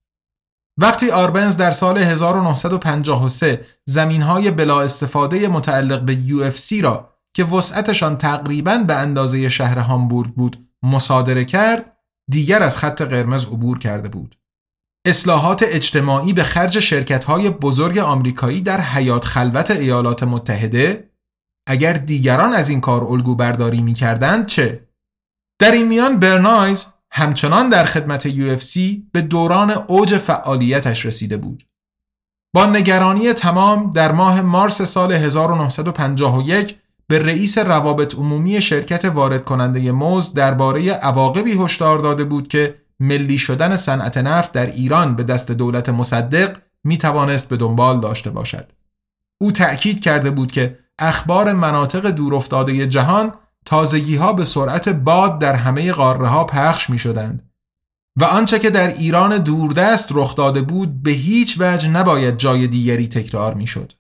وقتی 0.77 1.11
آربنز 1.11 1.57
در 1.57 1.71
سال 1.71 1.97
1953 1.97 3.65
زمین 3.85 4.21
های 4.21 4.51
بلا 4.51 4.81
استفاده 4.81 5.47
متعلق 5.47 6.01
به 6.01 6.17
UFC 6.27 6.83
را 6.83 7.09
که 7.33 7.43
وسعتشان 7.43 8.17
تقریبا 8.17 8.77
به 8.77 8.95
اندازه 8.95 9.49
شهر 9.49 9.79
هامبورگ 9.79 10.33
بود 10.33 10.67
مصادره 10.83 11.45
کرد 11.45 11.97
دیگر 12.31 12.63
از 12.63 12.77
خط 12.77 13.01
قرمز 13.01 13.45
عبور 13.45 13.79
کرده 13.79 14.09
بود. 14.09 14.37
اصلاحات 15.05 15.63
اجتماعی 15.67 16.33
به 16.33 16.43
خرج 16.43 16.79
شرکت 16.79 17.23
های 17.23 17.49
بزرگ 17.49 17.97
آمریکایی 17.97 18.61
در 18.61 18.81
حیات 18.81 19.25
خلوت 19.25 19.71
ایالات 19.71 20.23
متحده 20.23 21.09
اگر 21.67 21.93
دیگران 21.93 22.53
از 22.53 22.69
این 22.69 22.81
کار 22.81 23.03
الگو 23.03 23.35
برداری 23.35 23.81
می 23.81 23.93
چه؟ 24.47 24.87
در 25.59 25.71
این 25.71 25.87
میان 25.87 26.19
برنایز 26.19 26.85
همچنان 27.15 27.69
در 27.69 27.85
خدمت 27.85 28.29
UFC 28.29 28.79
به 29.11 29.21
دوران 29.21 29.71
اوج 29.87 30.17
فعالیتش 30.17 31.05
رسیده 31.05 31.37
بود. 31.37 31.63
با 32.55 32.65
نگرانی 32.65 33.33
تمام 33.33 33.91
در 33.91 34.11
ماه 34.11 34.41
مارس 34.41 34.81
سال 34.81 35.11
1951 35.11 36.77
به 37.07 37.19
رئیس 37.19 37.57
روابط 37.57 38.15
عمومی 38.15 38.61
شرکت 38.61 39.05
وارد 39.05 39.45
کننده 39.45 39.91
موز 39.91 40.33
درباره 40.33 40.91
عواقبی 40.91 41.51
هشدار 41.51 41.99
داده 41.99 42.23
بود 42.23 42.47
که 42.47 42.75
ملی 42.99 43.37
شدن 43.37 43.75
صنعت 43.75 44.17
نفت 44.17 44.51
در 44.51 44.65
ایران 44.65 45.15
به 45.15 45.23
دست 45.23 45.51
دولت 45.51 45.89
مصدق 45.89 46.57
می 46.83 46.97
توانست 46.97 47.49
به 47.49 47.57
دنبال 47.57 47.99
داشته 47.99 48.29
باشد. 48.29 48.71
او 49.41 49.51
تأکید 49.51 49.99
کرده 49.99 50.31
بود 50.31 50.51
که 50.51 50.79
اخبار 50.99 51.53
مناطق 51.53 52.09
دورافتاده 52.09 52.87
جهان 52.87 53.31
تازگی 53.65 54.15
ها 54.15 54.33
به 54.33 54.43
سرعت 54.43 54.89
باد 54.89 55.39
در 55.39 55.55
همه 55.55 55.91
قاره 55.91 56.27
ها 56.27 56.43
پخش 56.43 56.89
می 56.89 56.97
شدند 56.99 57.53
و 58.19 58.23
آنچه 58.23 58.59
که 58.59 58.69
در 58.69 58.87
ایران 58.87 59.37
دوردست 59.37 60.07
رخ 60.11 60.35
داده 60.35 60.61
بود 60.61 61.03
به 61.03 61.11
هیچ 61.11 61.55
وجه 61.59 61.89
نباید 61.89 62.37
جای 62.37 62.67
دیگری 62.67 63.07
تکرار 63.07 63.53
می 63.53 63.67
شد. 63.67 63.93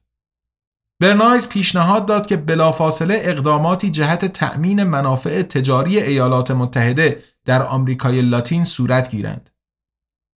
برنایز 0.99 1.47
پیشنهاد 1.47 2.05
داد 2.05 2.27
که 2.27 2.37
بلافاصله 2.37 3.17
اقداماتی 3.21 3.89
جهت 3.89 4.25
تأمین 4.25 4.83
منافع 4.83 5.41
تجاری 5.41 5.99
ایالات 5.99 6.51
متحده 6.51 7.23
در 7.45 7.63
آمریکای 7.63 8.21
لاتین 8.21 8.63
صورت 8.63 9.11
گیرند. 9.11 9.49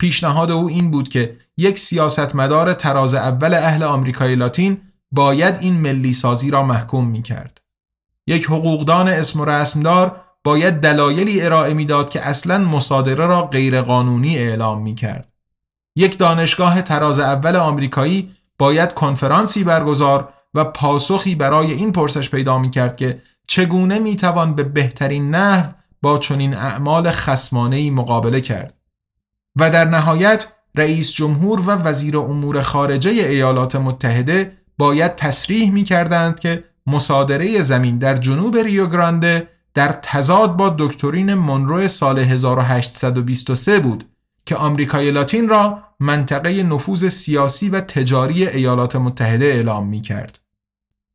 پیشنهاد 0.01 0.51
او 0.51 0.69
این 0.69 0.91
بود 0.91 1.09
که 1.09 1.37
یک 1.57 1.79
سیاستمدار 1.79 2.73
تراز 2.73 3.15
اول 3.15 3.55
اهل 3.55 3.83
آمریکای 3.83 4.37
لاتین 4.37 4.81
باید 5.13 5.57
این 5.61 5.81
ملی 5.81 6.13
سازی 6.13 6.51
را 6.51 6.63
محکوم 6.63 7.09
می 7.09 7.23
کرد. 7.23 7.61
یک 8.27 8.45
حقوقدان 8.45 9.09
اسم 9.09 9.41
و 9.41 9.45
رسمدار 9.45 10.21
باید 10.45 10.75
دلایلی 10.75 11.43
ارائه 11.43 11.75
می‌داد 11.75 12.11
که 12.11 12.27
اصلا 12.27 12.59
مصادره 12.59 13.27
را 13.27 13.43
غیرقانونی 13.43 14.39
اعلام 14.39 14.83
می 14.83 14.95
کرد. 14.95 15.33
یک 15.97 16.19
دانشگاه 16.19 16.83
تراز 16.83 17.19
اول 17.19 17.57
آمریکایی 17.57 18.37
باید 18.59 18.95
کنفرانسی 18.95 19.65
برگزار 19.65 20.29
و 20.55 20.65
پاسخی 20.65 21.35
برای 21.35 21.73
این 21.73 21.93
پرسش 21.93 22.31
پیدا 22.31 22.59
می 22.59 22.71
کرد 22.71 22.97
که 22.97 23.23
چگونه 23.47 23.99
می 23.99 24.17
توان 24.17 24.55
به 24.55 24.63
بهترین 24.63 25.31
نحو 25.31 25.73
با 26.03 26.19
چنین 26.19 26.55
اعمال 26.55 27.11
خسمانه 27.11 27.91
مقابله 27.91 28.41
کرد 28.41 28.75
و 29.57 29.71
در 29.71 29.85
نهایت 29.85 30.53
رئیس 30.75 31.13
جمهور 31.13 31.61
و 31.61 31.71
وزیر 31.71 32.19
امور 32.19 32.63
خارجه 32.63 33.11
ایالات 33.11 33.77
متحده 33.77 34.53
باید 34.79 35.17
تصریح 35.17 35.73
می 35.73 35.85
کردند 35.85 36.41
که 36.41 36.65
مصادره 36.87 37.63
زمین 37.63 37.99
در 37.99 38.17
جنوب 38.17 38.57
ریو 38.57 38.87
گرانده 38.87 39.49
در 39.75 39.93
تضاد 40.03 40.57
با 40.57 40.75
دکترین 40.79 41.35
مونرو 41.35 41.89
سال 41.89 42.19
1823 42.19 43.81
بود 43.81 44.05
که 44.47 44.57
آمریکای 44.57 45.11
لاتین 45.11 45.49
را 45.49 45.83
منطقه 46.01 46.63
نفوذ 46.63 47.09
سیاسی 47.09 47.69
و 47.69 47.81
تجاری 47.81 48.49
ایالات 48.49 48.97
متحده 48.97 49.45
اعلام 49.45 49.87
می 49.87 50.01
کرد. 50.01 50.41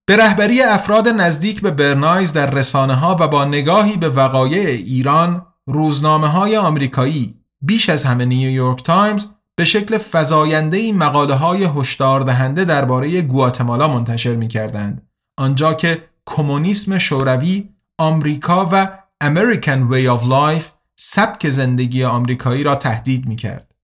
به 0.06 0.18
رهبری 0.18 0.62
افراد 0.62 1.08
نزدیک 1.08 1.62
به 1.62 1.72
برنایز 1.72 2.34
در 2.34 2.50
رسانه 2.50 2.96
ها 2.96 3.18
و 3.20 3.28
با 3.28 3.46
نگاهی 3.46 3.98
به 3.98 4.10
وقایع 4.10 4.68
ایران 4.68 5.46
روزنامه 5.68 6.28
های 6.28 6.58
آمریکایی 6.58 7.36
بیش 7.62 7.90
از 7.90 8.04
همه 8.04 8.26
نیویورک 8.26 8.84
تایمز 8.84 9.28
به 9.56 9.66
شکل 9.66 9.98
فزاینده 9.98 10.94
مقاله 10.94 11.36
های 11.36 11.70
هشدار 11.76 12.22
دهنده 12.22 12.66
درباره 12.66 13.22
گواتمالا 13.22 13.88
منتشر 13.88 14.36
می 14.36 14.48
کردند. 14.48 15.11
آنجا 15.42 15.74
که 15.74 16.10
کمونیسم 16.26 16.98
شوروی 16.98 17.70
آمریکا 17.98 18.70
و 18.72 18.88
American 19.24 19.92
Way 19.92 20.20
of 20.20 20.24
Life 20.24 20.64
سبک 21.00 21.50
زندگی 21.50 22.04
آمریکایی 22.04 22.64
را 22.64 22.76
تهدید 22.76 23.26
می 23.26 23.36
کرد. 23.36 23.76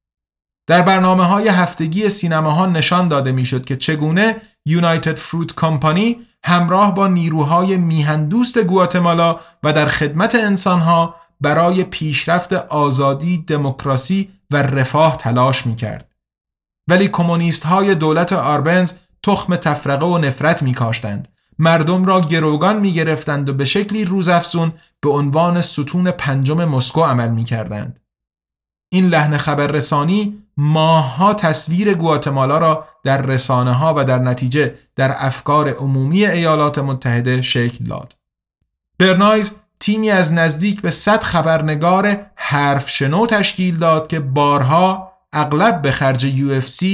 در 0.67 0.81
برنامه 0.81 1.23
های 1.23 1.47
هفتگی 1.47 2.09
سینماها 2.09 2.65
نشان 2.65 3.07
داده 3.07 3.31
می 3.31 3.45
شد 3.45 3.65
که 3.65 3.75
چگونه 3.75 4.41
یونایتد 4.65 5.17
فروت 5.17 5.55
کمپانی 5.55 6.17
همراه 6.43 6.95
با 6.95 7.07
نیروهای 7.07 7.77
میهندوست 7.77 8.57
گواتمالا 8.57 9.39
و 9.63 9.73
در 9.73 9.85
خدمت 9.85 10.35
انسانها 10.35 11.15
برای 11.41 11.83
پیشرفت 11.83 12.53
آزادی، 12.53 13.37
دموکراسی 13.37 14.29
و 14.51 14.57
رفاه 14.57 15.17
تلاش 15.17 15.65
می 15.65 15.75
کرد. 15.75 16.11
ولی 16.89 17.07
کمونیست 17.07 17.63
های 17.63 17.95
دولت 17.95 18.33
آربنز 18.33 18.93
تخم 19.23 19.55
تفرقه 19.55 20.05
و 20.05 20.17
نفرت 20.17 20.63
می 20.63 20.73
کاشتند. 20.73 21.27
مردم 21.59 22.05
را 22.05 22.21
گروگان 22.21 22.79
می 22.79 22.93
گرفتند 22.93 23.49
و 23.49 23.53
به 23.53 23.65
شکلی 23.65 24.05
روزافزون 24.05 24.73
به 25.01 25.09
عنوان 25.09 25.61
ستون 25.61 26.11
پنجم 26.11 26.65
مسکو 26.65 27.01
عمل 27.01 27.29
می 27.29 27.43
کردند. 27.43 27.99
این 28.89 29.07
لحن 29.07 29.37
خبررسانی 29.37 30.43
ماهها 30.57 31.33
تصویر 31.33 31.93
گواتمالا 31.93 32.57
را 32.57 32.87
در 33.03 33.21
رسانه 33.21 33.73
ها 33.73 33.93
و 33.97 34.03
در 34.03 34.19
نتیجه 34.19 34.75
در 34.95 35.15
افکار 35.17 35.69
عمومی 35.69 36.25
ایالات 36.25 36.79
متحده 36.79 37.41
شکل 37.41 37.85
داد. 37.85 38.15
برنایز 38.99 39.55
تیمی 39.79 40.11
از 40.11 40.33
نزدیک 40.33 40.81
به 40.81 40.91
صد 40.91 41.23
خبرنگار 41.23 42.25
حرف 42.35 42.89
شنو 42.89 43.25
تشکیل 43.25 43.77
داد 43.77 44.07
که 44.07 44.19
بارها 44.19 45.13
اغلب 45.33 45.81
به 45.81 45.91
خرج 45.91 46.27
UFC 46.27 46.85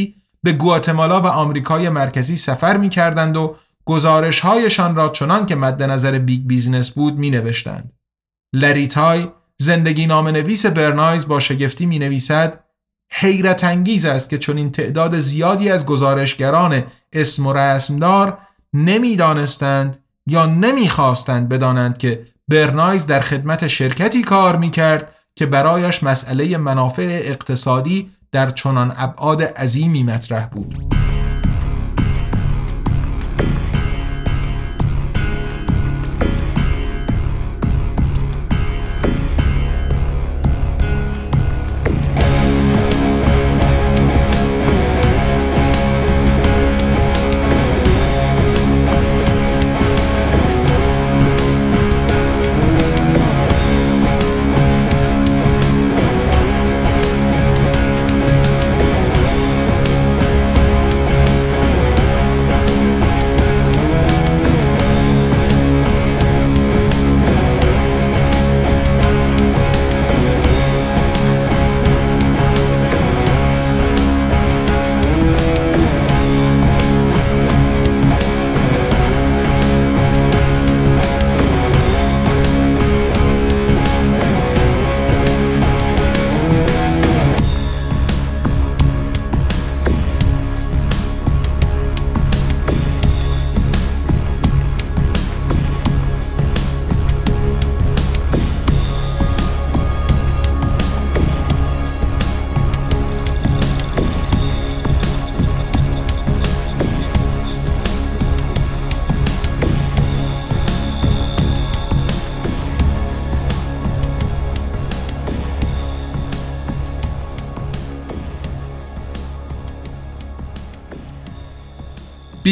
به 0.44 0.54
گواتمالا 0.54 1.22
و 1.22 1.26
آمریکای 1.26 1.90
مرکزی 1.90 2.36
سفر 2.36 2.78
می 2.78 2.90
کردند 2.90 3.38
و 3.38 3.56
گزارش 3.86 4.40
هایشان 4.40 4.96
را 4.96 5.10
چنان 5.10 5.46
که 5.46 5.56
مد 5.56 5.84
نظر 5.84 6.20
big 6.20 6.42
business 6.48 6.90
بود 6.90 7.18
می 7.18 7.30
نوشتند. 7.30 7.92
لری 8.56 8.99
تای 8.99 9.28
زندگی 9.58 10.06
نامه 10.06 10.28
نویس 10.28 10.66
برنایز 10.66 11.28
با 11.28 11.40
شگفتی 11.40 11.86
می 11.86 12.00
نویسد 12.00 12.64
حیرت 13.12 13.64
انگیز 13.64 14.06
است 14.06 14.30
که 14.30 14.38
چون 14.38 14.58
این 14.58 14.72
تعداد 14.72 15.20
زیادی 15.20 15.70
از 15.70 15.86
گزارشگران 15.86 16.84
اسم 17.14 17.48
و 17.48 17.54
رسمدار 17.54 18.38
نمی‌دانستند 18.74 19.98
یا 20.28 20.46
نمی‌خواستند 20.46 21.50
بدانند 21.50 21.98
که 21.98 22.26
برنایز 22.48 23.06
در 23.06 23.20
خدمت 23.20 23.68
شرکتی 23.68 24.22
کار 24.22 24.58
می‌کرد 24.58 25.16
که 25.36 25.46
برایش 25.46 26.04
مسئله 26.04 26.58
منافع 26.58 27.20
اقتصادی 27.24 28.12
در 28.32 28.52
چنان 28.52 28.94
ابعاد 28.98 29.44
عظیمی 29.44 30.04
مطرح 30.04 30.46
بود. 30.46 30.94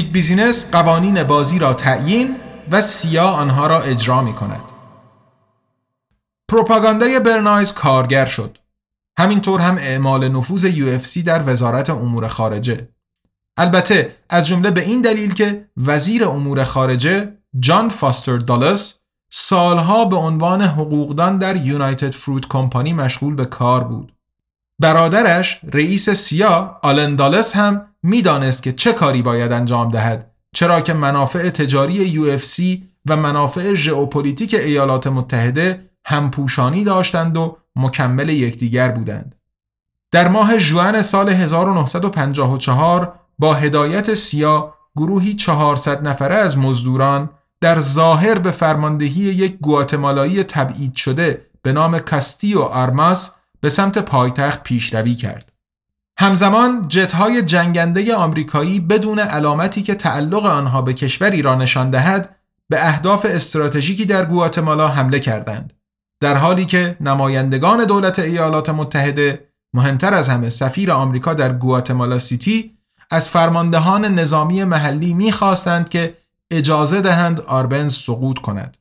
big 0.01 0.11
business 0.11 0.71
قوانین 0.71 1.23
بازی 1.23 1.59
را 1.59 1.73
تعیین 1.73 2.35
و 2.71 2.81
سیا 2.81 3.27
آنها 3.27 3.67
را 3.67 3.81
اجرا 3.81 4.21
می 4.21 4.33
کند. 4.33 4.71
پروپاگاندای 6.47 7.19
برنایز 7.19 7.73
کارگر 7.73 8.25
شد. 8.25 8.57
همینطور 9.17 9.61
هم 9.61 9.77
اعمال 9.77 10.27
نفوذ 10.27 10.65
UFC 10.65 11.17
در 11.17 11.43
وزارت 11.45 11.89
امور 11.89 12.27
خارجه. 12.27 12.89
البته 13.57 14.15
از 14.29 14.47
جمله 14.47 14.71
به 14.71 14.81
این 14.81 15.01
دلیل 15.01 15.33
که 15.33 15.69
وزیر 15.77 16.25
امور 16.25 16.63
خارجه 16.63 17.33
جان 17.59 17.89
فاستر 17.89 18.37
دالس 18.37 18.95
سالها 19.29 20.05
به 20.05 20.15
عنوان 20.15 20.61
حقوقدان 20.61 21.37
در 21.37 21.55
United 21.55 22.15
Fruit 22.15 22.47
Company 22.47 22.93
مشغول 22.93 23.35
به 23.35 23.45
کار 23.45 23.83
بود. 23.83 24.13
برادرش 24.79 25.59
رئیس 25.73 26.09
سیا 26.09 26.79
آلن 26.83 27.15
دالس 27.15 27.55
هم 27.55 27.90
می‌دانست 28.03 28.63
که 28.63 28.71
چه 28.71 28.93
کاری 28.93 29.21
باید 29.21 29.51
انجام 29.51 29.91
دهد 29.91 30.31
چرا 30.55 30.81
که 30.81 30.93
منافع 30.93 31.49
تجاری 31.49 32.13
UFC 32.13 32.81
و 33.05 33.17
منافع 33.17 33.73
ژئوپلیتیک 33.73 34.53
ایالات 34.53 35.07
متحده 35.07 35.89
همپوشانی 36.05 36.83
داشتند 36.83 37.37
و 37.37 37.57
مکمل 37.75 38.29
یکدیگر 38.29 38.91
بودند. 38.91 39.35
در 40.11 40.27
ماه 40.27 40.57
ژوئن 40.57 41.01
سال 41.01 41.29
1954 41.29 43.19
با 43.39 43.53
هدایت 43.53 44.13
سیا 44.13 44.73
گروهی 44.95 45.35
400 45.35 46.07
نفره 46.07 46.35
از 46.35 46.57
مزدوران 46.57 47.29
در 47.61 47.79
ظاهر 47.79 48.39
به 48.39 48.51
فرماندهی 48.51 49.21
یک 49.21 49.57
گواتمالایی 49.57 50.43
تبعید 50.43 50.95
شده 50.95 51.45
به 51.61 51.73
نام 51.73 51.99
کاستیو 51.99 52.61
آرماس 52.61 53.31
به 53.59 53.69
سمت 53.69 53.97
پایتخت 53.97 54.63
پیشروی 54.63 55.15
کرد. 55.15 55.50
همزمان 56.19 56.87
جتهای 56.87 57.41
جنگنده 57.41 58.15
آمریکایی 58.15 58.79
بدون 58.79 59.19
علامتی 59.19 59.81
که 59.81 59.95
تعلق 59.95 60.45
آنها 60.45 60.81
به 60.81 60.93
کشوری 60.93 61.41
را 61.41 61.55
نشان 61.55 61.89
دهد 61.89 62.35
به 62.69 62.87
اهداف 62.87 63.25
استراتژیکی 63.29 64.05
در 64.05 64.25
گواتمالا 64.25 64.87
حمله 64.87 65.19
کردند. 65.19 65.73
در 66.19 66.37
حالی 66.37 66.65
که 66.65 66.97
نمایندگان 67.01 67.85
دولت 67.85 68.19
ایالات 68.19 68.69
متحده 68.69 69.47
مهمتر 69.73 70.13
از 70.13 70.29
همه 70.29 70.49
سفیر 70.49 70.91
آمریکا 70.91 71.33
در 71.33 71.53
گواتمالا 71.53 72.19
سیتی 72.19 72.77
از 73.11 73.29
فرماندهان 73.29 74.05
نظامی 74.05 74.63
محلی 74.63 75.13
می‌خواستند 75.13 75.89
که 75.89 76.17
اجازه 76.51 77.01
دهند 77.01 77.41
آربنز 77.41 77.95
سقوط 77.95 78.39
کند. 78.39 78.77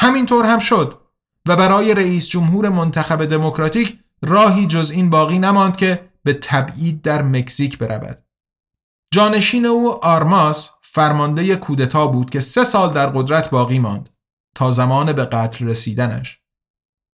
همینطور 0.00 0.46
هم 0.46 0.58
شد 0.58 0.98
و 1.46 1.56
برای 1.56 1.94
رئیس 1.94 2.28
جمهور 2.28 2.68
منتخب 2.68 3.24
دموکراتیک 3.24 3.98
راهی 4.22 4.66
جز 4.66 4.90
این 4.90 5.10
باقی 5.10 5.38
نماند 5.38 5.76
که 5.76 6.00
به 6.26 6.32
تبعید 6.32 7.02
در 7.02 7.22
مکزیک 7.22 7.78
برود. 7.78 8.18
جانشین 9.14 9.66
او 9.66 10.04
آرماس 10.04 10.70
فرمانده 10.82 11.56
کودتا 11.56 12.06
بود 12.06 12.30
که 12.30 12.40
سه 12.40 12.64
سال 12.64 12.92
در 12.92 13.06
قدرت 13.06 13.50
باقی 13.50 13.78
ماند 13.78 14.08
تا 14.54 14.70
زمان 14.70 15.12
به 15.12 15.24
قتل 15.24 15.66
رسیدنش. 15.66 16.40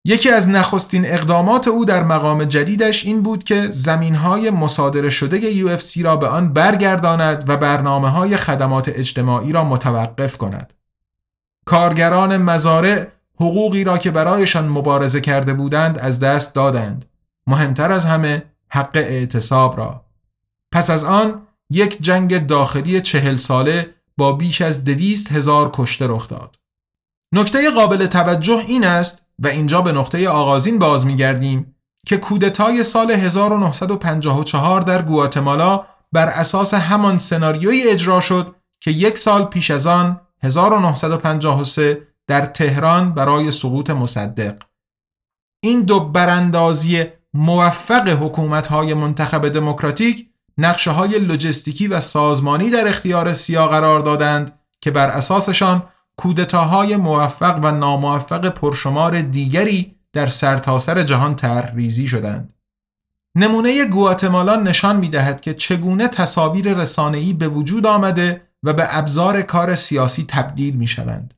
یکی 0.05 0.29
از 0.29 0.49
نخستین 0.49 1.05
اقدامات 1.05 1.67
او 1.67 1.85
در 1.85 2.03
مقام 2.03 2.43
جدیدش 2.43 3.05
این 3.05 3.21
بود 3.21 3.43
که 3.43 3.67
زمینهای 3.71 4.49
مصادره 4.49 5.09
شده 5.09 5.53
UFC 5.53 5.97
را 5.97 6.17
به 6.17 6.27
آن 6.27 6.53
برگرداند 6.53 7.43
و 7.47 7.57
برنامه 7.57 8.09
های 8.09 8.37
خدمات 8.37 8.89
اجتماعی 8.89 9.51
را 9.51 9.63
متوقف 9.63 10.37
کند. 10.37 10.73
کارگران 11.65 12.37
مزارع 12.37 13.07
حقوقی 13.35 13.83
را 13.83 13.97
که 13.97 14.11
برایشان 14.11 14.67
مبارزه 14.67 15.21
کرده 15.21 15.53
بودند 15.53 15.99
از 15.99 16.19
دست 16.19 16.55
دادند. 16.55 17.05
مهمتر 17.47 17.91
از 17.91 18.05
همه 18.05 18.50
حق 18.71 18.95
اعتصاب 18.95 19.77
را. 19.77 20.05
پس 20.71 20.89
از 20.89 21.03
آن 21.03 21.47
یک 21.69 22.01
جنگ 22.01 22.47
داخلی 22.47 23.01
چهل 23.01 23.35
ساله 23.35 23.95
با 24.17 24.31
بیش 24.31 24.61
از 24.61 24.83
دویست 24.83 25.31
هزار 25.31 25.69
کشته 25.73 26.07
رخ 26.07 26.27
داد. 26.27 26.55
نکته 27.33 27.71
قابل 27.71 28.07
توجه 28.07 28.63
این 28.67 28.85
است 28.85 29.25
و 29.39 29.47
اینجا 29.47 29.81
به 29.81 29.91
نقطه 29.91 30.29
آغازین 30.29 30.79
باز 30.79 31.05
میگردیم 31.05 31.75
که 32.05 32.17
کودتای 32.17 32.83
سال 32.83 33.11
1954 33.11 34.81
در 34.81 35.01
گواتمالا 35.01 35.85
بر 36.11 36.27
اساس 36.27 36.73
همان 36.73 37.17
سناریویی 37.17 37.89
اجرا 37.89 38.19
شد 38.19 38.55
که 38.79 38.91
یک 38.91 39.17
سال 39.17 39.45
پیش 39.45 39.71
از 39.71 39.87
آن 39.87 40.21
1953 40.43 42.07
در 42.27 42.45
تهران 42.45 43.13
برای 43.13 43.51
سقوط 43.51 43.89
مصدق 43.89 44.63
این 45.63 45.81
دو 45.81 45.99
براندازی 45.99 47.05
موفق 47.33 48.07
حکومت‌های 48.07 48.93
منتخب 48.93 49.49
دموکراتیک 49.49 50.27
نقشه 50.57 50.91
های 50.91 51.19
لوجستیکی 51.19 51.87
و 51.87 51.99
سازمانی 51.99 52.69
در 52.69 52.87
اختیار 52.87 53.33
سیا 53.33 53.67
قرار 53.67 53.99
دادند 53.99 54.59
که 54.81 54.91
بر 54.91 55.09
اساسشان 55.09 55.83
کودتاهای 56.17 56.95
موفق 56.95 57.59
و 57.63 57.71
ناموفق 57.71 58.49
پرشمار 58.49 59.21
دیگری 59.21 59.95
در 60.13 60.27
سرتاسر 60.27 60.95
سر 60.95 61.03
جهان 61.03 61.35
طرحریزی 61.35 62.07
شدند. 62.07 62.53
نمونه 63.35 63.85
گواتمالا 63.85 64.55
نشان 64.55 64.95
می 64.95 65.09
دهد 65.09 65.41
که 65.41 65.53
چگونه 65.53 66.07
تصاویر 66.07 66.73
رسانه‌ای 66.73 67.33
به 67.33 67.47
وجود 67.47 67.87
آمده 67.87 68.41
و 68.63 68.73
به 68.73 68.97
ابزار 68.97 69.41
کار 69.41 69.75
سیاسی 69.75 70.25
تبدیل 70.27 70.75
می 70.75 70.87
شوند. 70.87 71.33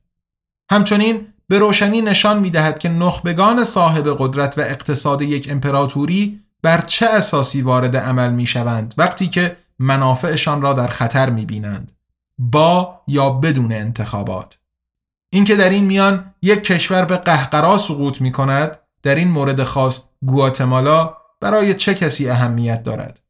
همچنین 0.70 1.33
به 1.48 1.58
روشنی 1.58 2.00
نشان 2.00 2.38
می 2.38 2.50
دهد 2.50 2.78
که 2.78 2.88
نخبگان 2.88 3.64
صاحب 3.64 4.16
قدرت 4.18 4.58
و 4.58 4.60
اقتصاد 4.60 5.22
یک 5.22 5.48
امپراتوری 5.50 6.40
بر 6.62 6.80
چه 6.80 7.06
اساسی 7.06 7.62
وارد 7.62 7.96
عمل 7.96 8.32
می 8.32 8.46
شوند 8.46 8.94
وقتی 8.98 9.28
که 9.28 9.56
منافعشان 9.78 10.62
را 10.62 10.72
در 10.72 10.88
خطر 10.88 11.30
می 11.30 11.46
بینند 11.46 11.92
با 12.38 13.00
یا 13.08 13.30
بدون 13.30 13.72
انتخابات. 13.72 14.58
اینکه 15.30 15.56
در 15.56 15.70
این 15.70 15.84
میان 15.84 16.34
یک 16.42 16.64
کشور 16.64 17.04
به 17.04 17.16
قهقرا 17.16 17.78
سقوط 17.78 18.20
می 18.20 18.32
کند 18.32 18.78
در 19.02 19.14
این 19.14 19.28
مورد 19.28 19.64
خاص 19.64 20.00
گواتمالا 20.26 21.14
برای 21.40 21.74
چه 21.74 21.94
کسی 21.94 22.28
اهمیت 22.28 22.82
دارد؟ 22.82 23.20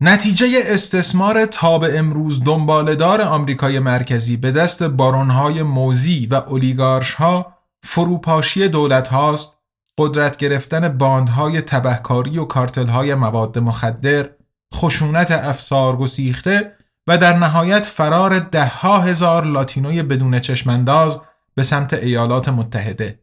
نتیجه 0.00 0.46
استثمار 0.66 1.46
تا 1.46 1.78
به 1.78 1.98
امروز 1.98 2.44
دنبالدار 2.44 3.22
آمریکای 3.22 3.78
مرکزی 3.78 4.36
به 4.36 4.52
دست 4.52 4.82
بارونهای 4.82 5.62
موزی 5.62 6.26
و 6.26 6.34
اولیگارشها 6.34 7.54
فروپاشی 7.82 8.68
دولت 8.68 9.08
هاست 9.08 9.56
قدرت 9.98 10.36
گرفتن 10.36 10.98
باندهای 10.98 11.60
تبهکاری 11.60 12.38
و 12.38 12.44
کارتلهای 12.44 13.14
مواد 13.14 13.58
مخدر 13.58 14.28
خشونت 14.74 15.30
افسار 15.30 15.96
گسیخته 15.96 16.72
و 17.06 17.18
در 17.18 17.36
نهایت 17.36 17.86
فرار 17.86 18.38
دهها 18.38 18.98
هزار 18.98 19.44
لاتینوی 19.44 20.02
بدون 20.02 20.40
چشمانداز 20.40 21.20
به 21.54 21.62
سمت 21.62 21.94
ایالات 21.94 22.48
متحده. 22.48 23.20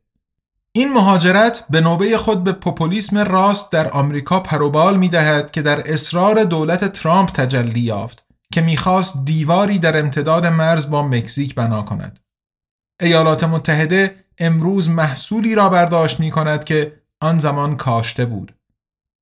این 0.78 0.94
مهاجرت 0.94 1.66
به 1.70 1.82
نوبه 1.82 2.18
خود 2.18 2.44
به 2.44 2.52
پوپولیسم 2.52 3.18
راست 3.18 3.72
در 3.72 3.90
آمریکا 3.90 4.40
پروبال 4.40 4.98
می 4.98 5.10
دهد 5.10 5.52
که 5.52 5.62
در 5.62 5.94
اصرار 5.94 6.44
دولت 6.44 6.92
ترامپ 6.92 7.32
تجلی 7.32 7.80
یافت 7.80 8.26
که 8.52 8.62
می‌خواست 8.62 9.26
دیواری 9.26 9.80
در 9.80 10.00
امتداد 10.00 10.46
مرز 10.46 10.90
با 10.90 11.04
مکزیک 11.08 11.56
بنا 11.56 11.82
کند. 11.82 12.20
ایالات 13.02 13.44
متحده 13.44 14.16
امروز 14.40 14.90
محصولی 14.90 15.56
را 15.56 15.70
برداشت 15.70 16.20
می 16.20 16.32
کند 16.32 16.64
که 16.64 17.02
آن 17.22 17.40
زمان 17.40 17.78
کاشته 17.78 18.26
بود. 18.26 18.56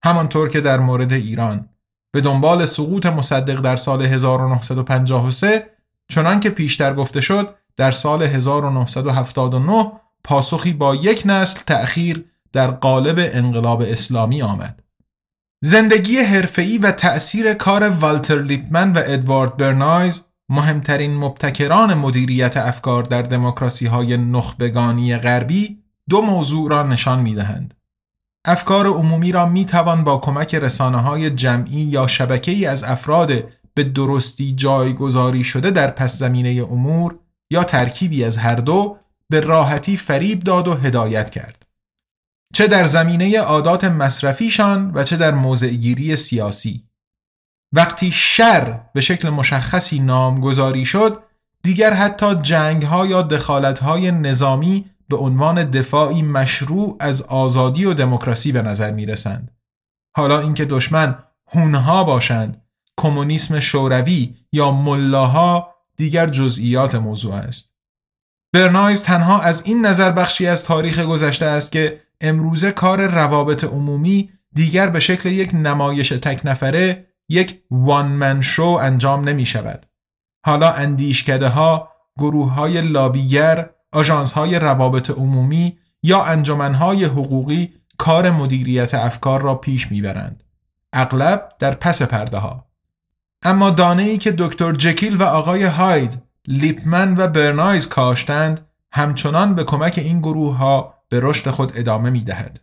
همانطور 0.03 0.49
که 0.49 0.61
در 0.61 0.79
مورد 0.79 1.13
ایران 1.13 1.69
به 2.13 2.21
دنبال 2.21 2.65
سقوط 2.65 3.05
مصدق 3.05 3.61
در 3.61 3.75
سال 3.75 4.01
1953 4.01 5.69
چنان 6.09 6.39
که 6.39 6.49
پیشتر 6.49 6.93
گفته 6.93 7.21
شد 7.21 7.55
در 7.75 7.91
سال 7.91 8.23
1979 8.23 9.91
پاسخی 10.23 10.73
با 10.73 10.95
یک 10.95 11.23
نسل 11.25 11.59
تأخیر 11.67 12.25
در 12.53 12.71
قالب 12.71 13.15
انقلاب 13.19 13.81
اسلامی 13.81 14.41
آمد. 14.41 14.79
زندگی 15.61 16.17
حرفه‌ای 16.17 16.77
و 16.77 16.91
تأثیر 16.91 17.53
کار 17.53 17.89
والتر 17.89 18.41
لیپمن 18.41 18.93
و 18.93 19.01
ادوارد 19.05 19.57
برنایز 19.57 20.21
مهمترین 20.49 21.17
مبتکران 21.17 21.93
مدیریت 21.93 22.57
افکار 22.57 23.03
در 23.03 23.21
دموکراسی 23.21 23.85
های 23.85 24.17
نخبگانی 24.17 25.17
غربی 25.17 25.79
دو 26.09 26.21
موضوع 26.21 26.69
را 26.69 26.83
نشان 26.83 27.19
می 27.19 27.35
دهند. 27.35 27.73
افکار 28.45 28.87
عمومی 28.87 29.31
را 29.31 29.45
می 29.45 29.65
توان 29.65 30.03
با 30.03 30.17
کمک 30.17 30.55
رسانه 30.55 30.97
های 30.97 31.29
جمعی 31.29 31.81
یا 31.81 32.07
شبکه 32.07 32.51
ای 32.51 32.65
از 32.65 32.83
افراد 32.83 33.31
به 33.73 33.83
درستی 33.83 34.53
جایگذاری 34.53 35.43
شده 35.43 35.71
در 35.71 35.91
پس 35.91 36.17
زمینه 36.17 36.67
امور 36.71 37.19
یا 37.49 37.63
ترکیبی 37.63 38.23
از 38.23 38.37
هر 38.37 38.55
دو 38.55 38.97
به 39.29 39.39
راحتی 39.39 39.97
فریب 39.97 40.39
داد 40.39 40.67
و 40.67 40.73
هدایت 40.73 41.29
کرد. 41.29 41.65
چه 42.53 42.67
در 42.67 42.85
زمینه 42.85 43.39
عادات 43.39 43.83
مصرفیشان 43.83 44.91
و 44.95 45.03
چه 45.03 45.17
در 45.17 45.31
موضعگیری 45.31 46.15
سیاسی. 46.15 46.83
وقتی 47.73 48.11
شر 48.11 48.79
به 48.93 49.01
شکل 49.01 49.29
مشخصی 49.29 49.99
نامگذاری 49.99 50.85
شد 50.85 51.23
دیگر 51.63 51.93
حتی 51.93 52.35
جنگ 52.35 52.83
ها 52.83 53.07
یا 53.07 53.21
دخالت 53.21 53.79
های 53.79 54.11
نظامی 54.11 54.85
به 55.09 55.17
عنوان 55.17 55.63
دفاعی 55.63 56.21
مشروع 56.21 56.97
از 56.99 57.21
آزادی 57.21 57.85
و 57.85 57.93
دموکراسی 57.93 58.51
به 58.51 58.61
نظر 58.61 58.91
می 58.91 59.05
رسند. 59.05 59.51
حالا 60.15 60.39
اینکه 60.39 60.65
دشمن 60.65 61.23
هونها 61.47 62.03
باشند 62.03 62.61
کمونیسم 62.97 63.59
شوروی 63.59 64.35
یا 64.51 64.71
ملاها 64.71 65.75
دیگر 65.97 66.27
جزئیات 66.27 66.95
موضوع 66.95 67.33
است. 67.33 67.72
برنایز 68.53 69.03
تنها 69.03 69.39
از 69.39 69.61
این 69.65 69.85
نظر 69.85 70.11
بخشی 70.11 70.47
از 70.47 70.63
تاریخ 70.63 70.99
گذشته 70.99 71.45
است 71.45 71.71
که 71.71 72.01
امروزه 72.21 72.71
کار 72.71 73.07
روابط 73.07 73.63
عمومی 73.63 74.29
دیگر 74.53 74.89
به 74.89 74.99
شکل 74.99 75.29
یک 75.29 75.51
نمایش 75.53 76.09
تک 76.09 76.41
نفره 76.43 77.07
یک 77.29 77.59
وان 77.71 78.07
من 78.07 78.41
شو 78.41 78.63
انجام 78.63 79.29
نمی 79.29 79.45
شود. 79.45 79.85
حالا 80.45 80.71
اندیشکده 80.71 81.47
ها، 81.47 81.89
گروه 82.17 82.53
های 82.53 82.81
لابیگر، 82.81 83.69
آژانس 83.91 84.33
های 84.33 84.59
روابط 84.59 85.09
عمومی 85.09 85.77
یا 86.03 86.23
انجمنهای 86.23 87.05
حقوقی 87.05 87.73
کار 87.97 88.31
مدیریت 88.31 88.93
افکار 88.93 89.41
را 89.41 89.55
پیش 89.55 89.91
می‌برند. 89.91 90.43
اغلب 90.93 91.49
در 91.59 91.73
پس 91.73 92.01
پرده 92.01 92.37
ها. 92.37 92.67
اما 93.43 93.69
دانه 93.69 94.03
ای 94.03 94.17
که 94.17 94.31
دکتر 94.37 94.71
جکیل 94.71 95.15
و 95.15 95.23
آقای 95.23 95.63
هاید، 95.63 96.21
لیپمن 96.47 97.15
و 97.17 97.27
برنایز 97.27 97.87
کاشتند 97.87 98.67
همچنان 98.91 99.55
به 99.55 99.63
کمک 99.63 99.93
این 99.97 100.19
گروه 100.19 100.57
ها 100.57 100.93
به 101.09 101.19
رشد 101.23 101.49
خود 101.49 101.71
ادامه 101.75 102.09
می 102.09 102.19
دهد. 102.19 102.59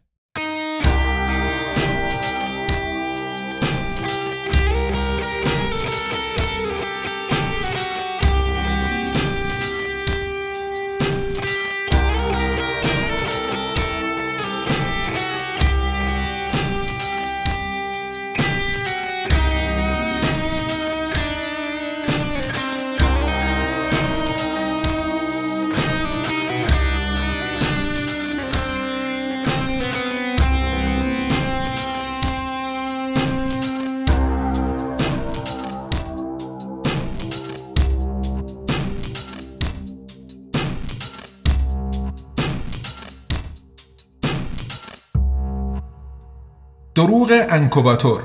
دروغ 47.01 47.47
انکوباتور 47.49 48.23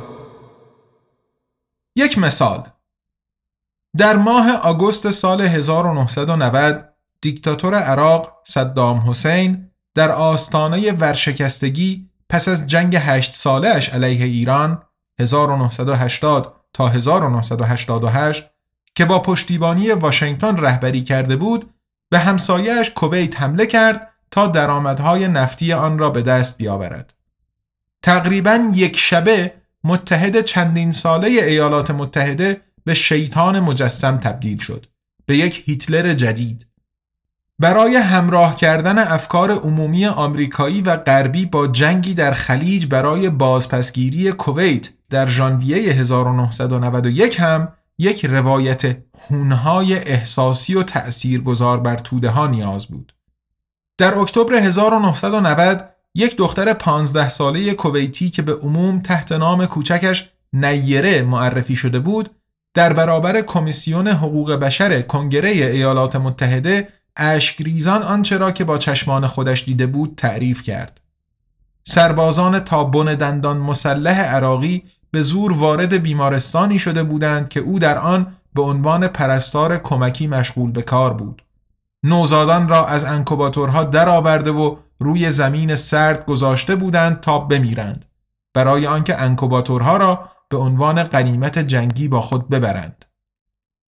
یک 1.95 2.17
مثال 2.17 2.63
در 3.97 4.15
ماه 4.15 4.51
آگوست 4.51 5.11
سال 5.11 5.41
1990 5.41 6.93
دیکتاتور 7.21 7.75
عراق 7.75 8.41
صدام 8.43 9.09
حسین 9.09 9.71
در 9.93 10.11
آستانه 10.11 10.91
ورشکستگی 10.91 12.09
پس 12.29 12.47
از 12.47 12.67
جنگ 12.67 12.95
هشت 12.95 13.35
ساله 13.35 13.67
اش 13.69 13.89
علیه 13.89 14.25
ایران 14.25 14.83
1980 15.19 16.55
تا 16.73 16.87
1988 16.87 18.49
که 18.95 19.05
با 19.05 19.19
پشتیبانی 19.19 19.91
واشنگتن 19.91 20.57
رهبری 20.57 21.01
کرده 21.01 21.35
بود 21.35 21.73
به 22.09 22.19
همسایهش 22.19 22.89
کویت 22.89 23.41
حمله 23.41 23.65
کرد 23.65 24.13
تا 24.31 24.47
درآمدهای 24.47 25.27
نفتی 25.27 25.73
آن 25.73 25.99
را 25.99 26.09
به 26.09 26.21
دست 26.21 26.57
بیاورد. 26.57 27.14
تقریبا 28.05 28.71
یک 28.73 28.97
شبه 28.97 29.53
متحد 29.83 30.41
چندین 30.41 30.91
ساله 30.91 31.27
ایالات 31.27 31.91
متحده 31.91 32.61
به 32.83 32.93
شیطان 32.93 33.59
مجسم 33.59 34.17
تبدیل 34.17 34.57
شد 34.57 34.85
به 35.25 35.37
یک 35.37 35.63
هیتلر 35.65 36.13
جدید 36.13 36.67
برای 37.59 37.95
همراه 37.95 38.55
کردن 38.55 38.99
افکار 38.99 39.51
عمومی 39.51 40.05
آمریکایی 40.05 40.81
و 40.81 40.95
غربی 40.95 41.45
با 41.45 41.67
جنگی 41.67 42.13
در 42.13 42.31
خلیج 42.31 42.85
برای 42.87 43.29
بازپسگیری 43.29 44.31
کویت 44.31 44.89
در 45.09 45.27
ژانویه 45.27 45.77
1991 45.77 47.39
هم 47.39 47.73
یک 47.97 48.25
روایت 48.25 48.97
هونهای 49.29 49.93
احساسی 49.99 50.75
و 50.75 50.83
تأثیرگذار 50.83 51.79
بر 51.79 51.95
توده 51.95 52.29
ها 52.29 52.47
نیاز 52.47 52.87
بود. 52.87 53.15
در 53.97 54.15
اکتبر 54.19 54.55
1990 54.55 55.94
یک 56.15 56.37
دختر 56.37 56.73
پانزده 56.73 57.29
ساله 57.29 57.73
کویتی 57.73 58.29
که 58.29 58.41
به 58.41 58.53
عموم 58.55 58.99
تحت 58.99 59.31
نام 59.31 59.65
کوچکش 59.65 60.29
نیره 60.53 61.21
معرفی 61.21 61.75
شده 61.75 61.99
بود 61.99 62.29
در 62.73 62.93
برابر 62.93 63.41
کمیسیون 63.41 64.07
حقوق 64.07 64.53
بشر 64.53 65.01
کنگره 65.01 65.49
ایالات 65.49 66.15
متحده 66.15 66.87
اشکریزان 67.17 68.03
آنچه 68.03 68.37
را 68.37 68.51
که 68.51 68.63
با 68.63 68.77
چشمان 68.77 69.27
خودش 69.27 69.63
دیده 69.63 69.87
بود 69.87 70.13
تعریف 70.17 70.63
کرد. 70.63 71.01
سربازان 71.83 72.59
تا 72.59 72.83
بن 72.83 73.15
دندان 73.15 73.57
مسلح 73.57 74.21
عراقی 74.21 74.83
به 75.11 75.21
زور 75.21 75.53
وارد 75.53 75.93
بیمارستانی 75.93 76.79
شده 76.79 77.03
بودند 77.03 77.49
که 77.49 77.59
او 77.59 77.79
در 77.79 77.97
آن 77.97 78.35
به 78.53 78.61
عنوان 78.61 79.07
پرستار 79.07 79.77
کمکی 79.77 80.27
مشغول 80.27 80.71
به 80.71 80.81
کار 80.81 81.13
بود. 81.13 81.41
نوزادان 82.03 82.69
را 82.69 82.85
از 82.85 83.03
انکوباتورها 83.03 83.83
درآورده 83.83 84.51
و 84.51 84.75
روی 84.99 85.31
زمین 85.31 85.75
سرد 85.75 86.25
گذاشته 86.25 86.75
بودند 86.75 87.19
تا 87.19 87.39
بمیرند. 87.39 88.05
برای 88.53 88.87
آنکه 88.87 89.21
انکوباتورها 89.21 89.97
را 89.97 90.29
به 90.49 90.57
عنوان 90.57 91.03
قنیمت 91.03 91.59
جنگی 91.59 92.07
با 92.07 92.21
خود 92.21 92.49
ببرند. 92.49 93.05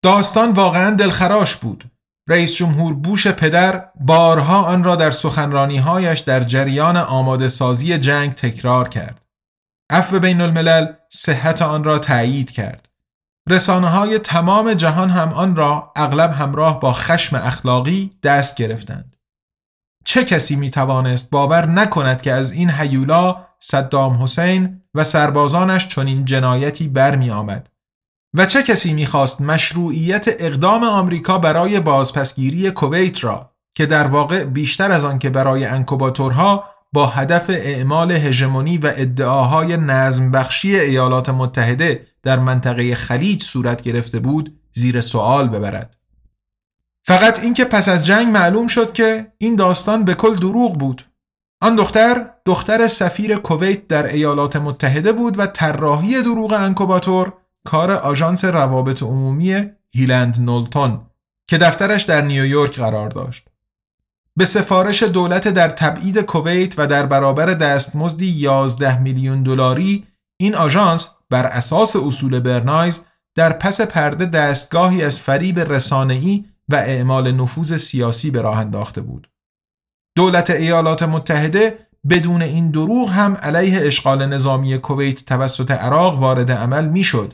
داستان 0.04 0.52
واقعا 0.52 0.96
دلخراش 0.96 1.56
بود. 1.56 1.84
رئیس 2.30 2.56
جمهور 2.56 2.94
بوش 2.94 3.28
پدر 3.28 3.90
بارها 3.96 4.64
آن 4.64 4.84
را 4.84 4.96
در 4.96 5.12
سخنرانیهایش 5.12 6.20
در 6.20 6.40
جریان 6.40 6.98
آماده 6.98 7.48
سازی 7.48 7.98
جنگ 7.98 8.34
تکرار 8.34 8.90
کرد. 8.90 9.22
عفو 9.90 10.20
بین 10.20 10.42
الملل 10.42 10.88
صحت 11.10 11.62
آن 11.62 11.84
را 11.84 12.00
تایید 12.00 12.52
کرد. 12.52 12.90
رسانه 13.50 13.88
های 13.88 14.20
تمام 14.20 14.74
جهان 14.74 15.10
هم 15.10 15.34
آن 15.34 15.56
را 15.56 15.94
اغلب 15.96 16.32
همراه 16.32 16.80
با 16.80 16.94
خشم 16.94 17.36
اخلاقی 17.36 18.12
دست 18.24 18.56
گرفتند. 18.56 19.17
چه 20.10 20.24
کسی 20.24 20.56
می 20.56 20.70
توانست 20.70 21.30
باور 21.30 21.66
نکند 21.66 22.22
که 22.22 22.34
از 22.34 22.52
این 22.52 22.70
حیولا 22.70 23.46
صدام 23.60 24.24
حسین 24.24 24.82
و 24.94 25.04
سربازانش 25.04 25.88
چنین 25.88 26.26
جنایتی 26.26 26.88
برمی 26.88 27.32
آمد 27.32 27.70
و 28.34 28.46
چه 28.46 28.64
کسی 28.64 28.94
می‌خواست 28.94 29.42
مشروعیت 29.42 30.26
اقدام 30.40 30.84
آمریکا 30.84 31.38
برای 31.38 31.80
بازپسگیری 31.80 32.72
کویت 32.72 33.24
را 33.24 33.52
که 33.76 33.86
در 33.86 34.08
واقع 34.08 34.44
بیشتر 34.44 34.92
از 34.92 35.06
آن 35.06 35.20
که 35.20 35.30
برای 35.30 35.66
انکوباتورها 35.66 36.64
با 36.94 37.06
هدف 37.06 37.50
اعمال 37.50 38.12
هژمونی 38.12 38.78
و 38.78 38.92
ادعاهای 38.96 39.78
نظم 39.78 40.32
بخشی 40.32 40.80
ایالات 40.80 41.30
متحده 41.30 42.08
در 42.24 42.40
منطقه 42.40 42.96
خلیج 42.96 43.44
صورت 43.44 43.82
گرفته 43.82 44.20
بود 44.20 44.60
زیر 44.74 45.02
سوال 45.02 45.48
ببرد؟ 45.48 45.98
فقط 47.08 47.40
اینکه 47.40 47.66
پس 47.66 47.90
از 47.90 48.06
جنگ 48.06 48.28
معلوم 48.28 48.68
شد 48.68 48.94
که 48.94 49.32
این 49.38 49.56
داستان 49.56 50.06
به 50.06 50.14
کل 50.14 50.36
دروغ 50.36 50.78
بود. 50.78 51.02
آن 51.62 51.76
دختر 51.76 52.30
دختر 52.46 52.88
سفیر 52.88 53.36
کویت 53.36 53.88
در 53.88 54.06
ایالات 54.06 54.56
متحده 54.56 55.12
بود 55.12 55.40
و 55.40 55.46
طراحی 55.46 56.22
دروغ 56.22 56.54
انکوباتور 56.54 57.34
کار 57.66 57.92
آژانس 57.92 58.46
روابط 58.46 59.04
عمومی 59.04 59.66
هیلند 59.96 60.38
نولتون 60.40 61.02
که 61.50 61.58
دفترش 61.58 62.04
در 62.04 62.22
نیویورک 62.22 62.80
قرار 62.80 63.10
داشت. 63.10 63.48
به 64.36 64.46
سفارش 64.46 65.04
دولت 65.04 65.48
در 65.48 65.70
تبعید 65.70 66.22
کویت 66.22 66.80
و 66.80 66.88
در 66.88 67.06
برابر 67.06 67.46
دستمزدی 67.46 68.26
11 68.26 69.00
میلیون 69.00 69.44
دلاری 69.44 70.08
این 70.40 70.56
آژانس 70.56 71.10
بر 71.30 71.46
اساس 71.46 71.96
اصول 71.96 72.40
برنایز 72.40 73.02
در 73.36 73.54
پس 73.54 73.82
پرده 73.82 74.26
دستگاهی 74.26 75.04
از 75.04 75.20
فریب 75.20 75.60
رسانه‌ای 75.60 76.46
و 76.70 76.76
اعمال 76.76 77.32
نفوذ 77.32 77.76
سیاسی 77.76 78.32
به 78.32 78.42
راه 78.42 78.58
انداخته 78.58 79.02
بود. 79.02 79.30
دولت 80.16 80.50
ایالات 80.50 81.04
متحده 81.04 81.88
بدون 82.10 82.42
این 82.42 82.72
دروغ 82.72 83.10
هم 83.12 83.34
علیه 83.34 83.80
اشغال 83.82 84.26
نظامی 84.26 84.78
کویت 84.78 85.26
توسط 85.26 85.72
عراق 85.72 86.20
وارد 86.20 86.52
عمل 86.52 86.88
می‌شد 86.88 87.34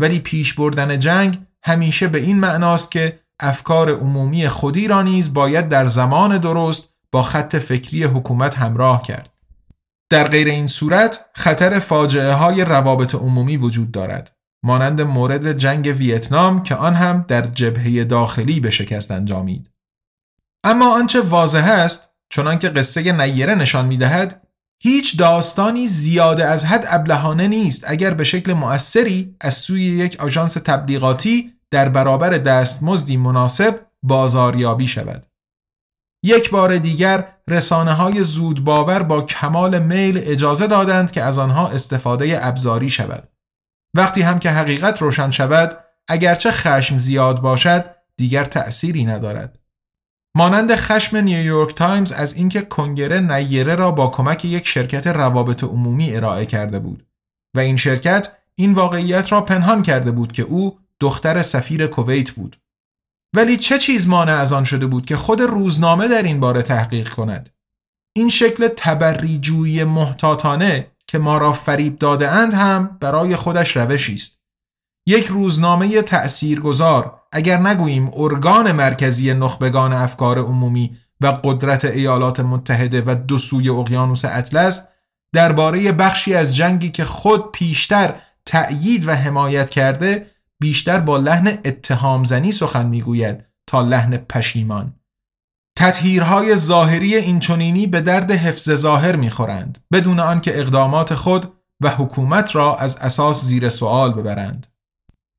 ولی 0.00 0.18
پیش 0.18 0.54
بردن 0.54 0.98
جنگ 0.98 1.38
همیشه 1.62 2.08
به 2.08 2.18
این 2.18 2.40
معناست 2.40 2.90
که 2.90 3.20
افکار 3.40 3.90
عمومی 3.90 4.48
خودی 4.48 4.88
را 4.88 5.02
نیز 5.02 5.34
باید 5.34 5.68
در 5.68 5.86
زمان 5.86 6.38
درست 6.38 6.88
با 7.12 7.22
خط 7.22 7.56
فکری 7.56 8.04
حکومت 8.04 8.58
همراه 8.58 9.02
کرد. 9.02 9.30
در 10.10 10.28
غیر 10.28 10.48
این 10.48 10.66
صورت 10.66 11.24
خطر 11.34 11.78
فاجعه 11.78 12.32
های 12.32 12.64
روابط 12.64 13.14
عمومی 13.14 13.56
وجود 13.56 13.92
دارد. 13.92 14.37
مانند 14.64 15.00
مورد 15.00 15.52
جنگ 15.52 15.94
ویتنام 15.98 16.62
که 16.62 16.74
آن 16.74 16.94
هم 16.94 17.24
در 17.28 17.42
جبهه 17.42 18.04
داخلی 18.04 18.60
به 18.60 18.70
شکست 18.70 19.10
انجامید. 19.10 19.70
اما 20.64 20.94
آنچه 20.94 21.20
واضح 21.20 21.64
است 21.64 22.08
چنانکه 22.30 22.68
قصه 22.68 23.12
نیره 23.12 23.54
نشان 23.54 23.86
می‌دهد 23.86 24.48
هیچ 24.82 25.18
داستانی 25.18 25.88
زیاده 25.88 26.44
از 26.44 26.64
حد 26.64 26.84
ابلهانه 26.88 27.48
نیست 27.48 27.84
اگر 27.86 28.14
به 28.14 28.24
شکل 28.24 28.52
مؤثری 28.52 29.36
از 29.40 29.54
سوی 29.54 29.82
یک 29.82 30.20
آژانس 30.20 30.52
تبلیغاتی 30.52 31.52
در 31.70 31.88
برابر 31.88 32.30
دستمزدی 32.30 33.16
مناسب 33.16 33.80
بازاریابی 34.02 34.86
شود. 34.86 35.26
یک 36.24 36.50
بار 36.50 36.78
دیگر 36.78 37.34
رسانه 37.48 37.92
های 37.92 38.24
زود 38.24 38.64
باور 38.64 39.02
با 39.02 39.22
کمال 39.22 39.78
میل 39.78 40.20
اجازه 40.24 40.66
دادند 40.66 41.12
که 41.12 41.22
از 41.22 41.38
آنها 41.38 41.68
استفاده 41.68 42.46
ابزاری 42.46 42.88
شود. 42.88 43.28
وقتی 43.96 44.22
هم 44.22 44.38
که 44.38 44.50
حقیقت 44.50 45.02
روشن 45.02 45.30
شود 45.30 45.84
اگرچه 46.08 46.50
خشم 46.50 46.98
زیاد 46.98 47.40
باشد 47.40 47.94
دیگر 48.16 48.44
تأثیری 48.44 49.04
ندارد. 49.04 49.58
مانند 50.36 50.74
خشم 50.74 51.16
نیویورک 51.16 51.74
تایمز 51.74 52.12
از 52.12 52.34
اینکه 52.34 52.62
کنگره 52.62 53.20
نیره 53.20 53.74
را 53.74 53.90
با 53.90 54.06
کمک 54.06 54.44
یک 54.44 54.66
شرکت 54.66 55.06
روابط 55.06 55.64
عمومی 55.64 56.16
ارائه 56.16 56.46
کرده 56.46 56.78
بود 56.78 57.06
و 57.56 57.60
این 57.60 57.76
شرکت 57.76 58.32
این 58.54 58.74
واقعیت 58.74 59.32
را 59.32 59.40
پنهان 59.40 59.82
کرده 59.82 60.10
بود 60.10 60.32
که 60.32 60.42
او 60.42 60.78
دختر 61.00 61.42
سفیر 61.42 61.86
کویت 61.86 62.30
بود. 62.30 62.56
ولی 63.36 63.56
چه 63.56 63.78
چیز 63.78 64.08
مانع 64.08 64.32
از 64.32 64.52
آن 64.52 64.64
شده 64.64 64.86
بود 64.86 65.06
که 65.06 65.16
خود 65.16 65.40
روزنامه 65.40 66.08
در 66.08 66.22
این 66.22 66.40
باره 66.40 66.62
تحقیق 66.62 67.08
کند؟ 67.08 67.50
این 68.16 68.30
شکل 68.30 68.68
تبری‌جویی 68.68 69.84
محتاطانه 69.84 70.90
که 71.08 71.18
ما 71.18 71.38
را 71.38 71.52
فریب 71.52 71.98
داده 71.98 72.30
اند 72.30 72.54
هم 72.54 72.98
برای 73.00 73.36
خودش 73.36 73.76
روشی 73.76 74.14
است. 74.14 74.38
یک 75.06 75.26
روزنامه 75.26 76.02
تأثیرگذار 76.02 77.20
اگر 77.32 77.56
نگوییم 77.56 78.10
ارگان 78.16 78.72
مرکزی 78.72 79.34
نخبگان 79.34 79.92
افکار 79.92 80.38
عمومی 80.38 80.96
و 81.20 81.26
قدرت 81.26 81.84
ایالات 81.84 82.40
متحده 82.40 83.02
و 83.06 83.14
دو 83.14 83.38
سوی 83.38 83.68
اقیانوس 83.68 84.24
اطلس 84.24 84.80
درباره 85.34 85.92
بخشی 85.92 86.34
از 86.34 86.56
جنگی 86.56 86.90
که 86.90 87.04
خود 87.04 87.52
پیشتر 87.52 88.14
تأیید 88.46 89.08
و 89.08 89.14
حمایت 89.14 89.70
کرده 89.70 90.26
بیشتر 90.60 91.00
با 91.00 91.16
لحن 91.16 91.48
اتهام 91.64 92.24
زنی 92.24 92.52
سخن 92.52 92.86
می‌گوید 92.86 93.44
تا 93.66 93.82
لحن 93.82 94.16
پشیمان 94.16 94.94
تطهیرهای 95.78 96.56
ظاهری 96.56 97.16
اینچنینی 97.16 97.86
به 97.86 98.00
درد 98.00 98.30
حفظ 98.30 98.70
ظاهر 98.70 99.16
می‌خورند 99.16 99.78
بدون 99.92 100.20
آنکه 100.20 100.60
اقدامات 100.60 101.14
خود 101.14 101.52
و 101.80 101.90
حکومت 101.90 102.56
را 102.56 102.76
از 102.76 102.96
اساس 102.96 103.44
زیر 103.44 103.68
سوال 103.68 104.12
ببرند 104.12 104.66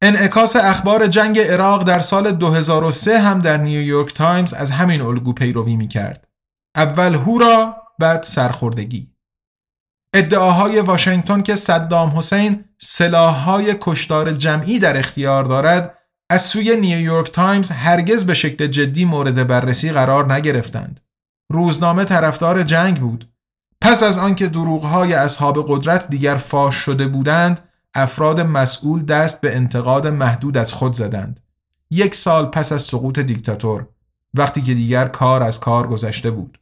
انعکاس 0.02 0.56
اخبار 0.56 1.08
جنگ 1.08 1.40
عراق 1.40 1.84
در 1.84 2.00
سال 2.00 2.32
2003 2.32 3.20
هم 3.20 3.42
در 3.42 3.58
نیویورک 3.58 4.14
تایمز 4.14 4.54
از 4.54 4.72
همین 4.72 5.02
الگو 5.02 5.34
پیروی 5.34 5.76
می 5.76 5.88
کرد. 5.88 6.28
اول 6.76 7.16
هورا 7.16 7.76
بعد 8.00 8.24
سرخوردگی. 8.24 9.08
ادعاهای 10.16 10.80
واشنگتن 10.80 11.42
که 11.42 11.56
صدام 11.56 12.18
حسین 12.18 12.66
سلاحهای 12.78 13.76
کشتار 13.82 14.32
جمعی 14.32 14.80
در 14.80 14.98
اختیار 14.98 15.44
دارد 15.44 15.99
از 16.30 16.42
سوی 16.42 16.76
نیویورک 16.76 17.32
تایمز 17.32 17.72
هرگز 17.72 18.26
به 18.26 18.34
شکل 18.34 18.68
جدی 18.68 19.06
مورد 19.06 19.48
بررسی 19.48 19.90
قرار 19.90 20.34
نگرفتند. 20.34 21.00
روزنامه 21.52 22.06
طرفدار 22.06 22.64
جنگ 22.64 23.00
بود. 23.00 23.30
پس 23.82 24.04
از 24.04 24.18
آنکه 24.18 24.48
دروغهای 24.48 25.14
اصحاب 25.14 25.66
قدرت 25.68 26.10
دیگر 26.10 26.36
فاش 26.36 26.76
شده 26.76 27.08
بودند، 27.08 27.60
افراد 27.94 28.40
مسئول 28.40 29.06
دست 29.06 29.42
به 29.42 29.56
انتقاد 29.56 30.08
محدود 30.08 30.58
از 30.58 30.74
خود 30.74 30.94
زدند. 30.94 31.40
یک 31.92 32.16
سال 32.16 32.46
پس 32.46 32.72
از 32.72 32.82
سقوط 32.82 33.20
دیکتاتور 33.20 33.88
وقتی 34.34 34.62
که 34.62 34.74
دیگر 34.74 35.08
کار 35.08 35.44
از 35.44 35.60
کار 35.60 35.88
گذشته 35.88 36.32
بود. 36.32 36.60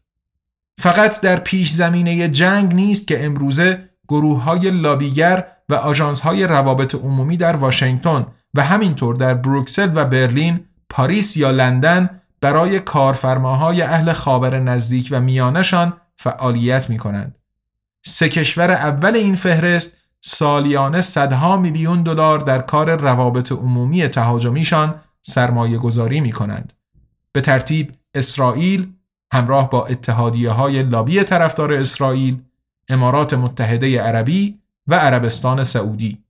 فقط 0.80 1.22
در 1.22 1.40
پیش 1.40 1.72
زمینه 1.72 2.28
جنگ 2.28 2.76
نیست 2.76 3.08
که 3.08 3.26
امروزه 3.26 3.90
گروه 4.08 4.44
های 4.44 4.72
لابیگر 4.72 5.48
و 5.70 5.74
آژانس 5.76 6.20
های 6.22 6.48
روابط 6.48 6.96
عمومی 6.96 7.38
در 7.38 7.56
واشنگتن 7.56 8.26
و 8.54 8.64
همینطور 8.64 9.16
در 9.16 9.34
بروکسل 9.34 9.92
و 9.96 10.06
برلین، 10.06 10.66
پاریس 10.90 11.38
یا 11.38 11.52
لندن 11.52 12.10
برای 12.42 12.80
کارفرماهای 12.80 13.82
اهل 13.82 14.14
خاور 14.14 14.60
نزدیک 14.60 15.08
و 15.12 15.22
میانشان 15.22 15.94
فعالیت 16.16 16.90
می 16.90 16.98
کنند. 16.98 17.38
سه 18.06 18.30
کشور 18.30 18.72
اول 18.72 19.16
این 19.16 19.36
فهرست 19.36 19.94
سالیانه 20.22 21.02
صدها 21.02 21.58
میلیون 21.58 22.04
دلار 22.04 22.40
در 22.40 22.62
کار 22.62 22.96
روابط 22.96 23.52
عمومی 23.52 24.08
تهاجمیشان 24.08 25.02
سرمایه 25.22 25.78
گذاری 25.78 26.22
می 26.22 26.32
کنند. 26.32 26.74
به 27.32 27.42
ترتیب 27.42 27.92
اسرائیل 28.16 28.94
همراه 29.34 29.70
با 29.70 29.86
اتحادیه 29.86 30.50
های 30.50 30.84
لابی 30.84 31.24
طرفدار 31.24 31.74
اسرائیل، 31.74 32.42
امارات 32.90 33.34
متحده 33.34 34.02
عربی 34.02 34.60
و 34.88 34.96
عربستان 34.96 35.64
سعودی. 35.64 36.24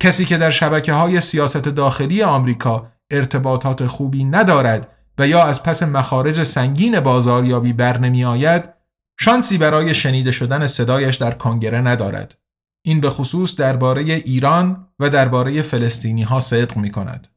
کسی 0.00 0.24
که 0.24 0.36
در 0.36 0.50
شبکه 0.50 0.92
های 0.92 1.20
سیاست 1.20 1.68
داخلی 1.68 2.22
آمریکا 2.22 2.92
ارتباطات 3.10 3.86
خوبی 3.86 4.24
ندارد 4.24 4.88
و 5.18 5.28
یا 5.28 5.42
از 5.44 5.62
پس 5.62 5.82
مخارج 5.82 6.42
سنگین 6.42 7.00
بازاریابی 7.00 7.72
بر 7.72 7.98
نمی 7.98 8.24
آید، 8.24 8.64
شانسی 9.20 9.58
برای 9.58 9.94
شنیده 9.94 10.32
شدن 10.32 10.66
صدایش 10.66 11.16
در 11.16 11.30
کنگره 11.30 11.78
ندارد. 11.80 12.38
این 12.84 13.00
به 13.00 13.10
خصوص 13.10 13.56
درباره 13.56 14.02
ایران 14.02 14.88
و 14.98 15.10
درباره 15.10 15.62
فلسطینی 15.62 16.22
ها 16.22 16.40
صدق 16.40 16.76
می 16.76 16.90
کند. 16.90 17.28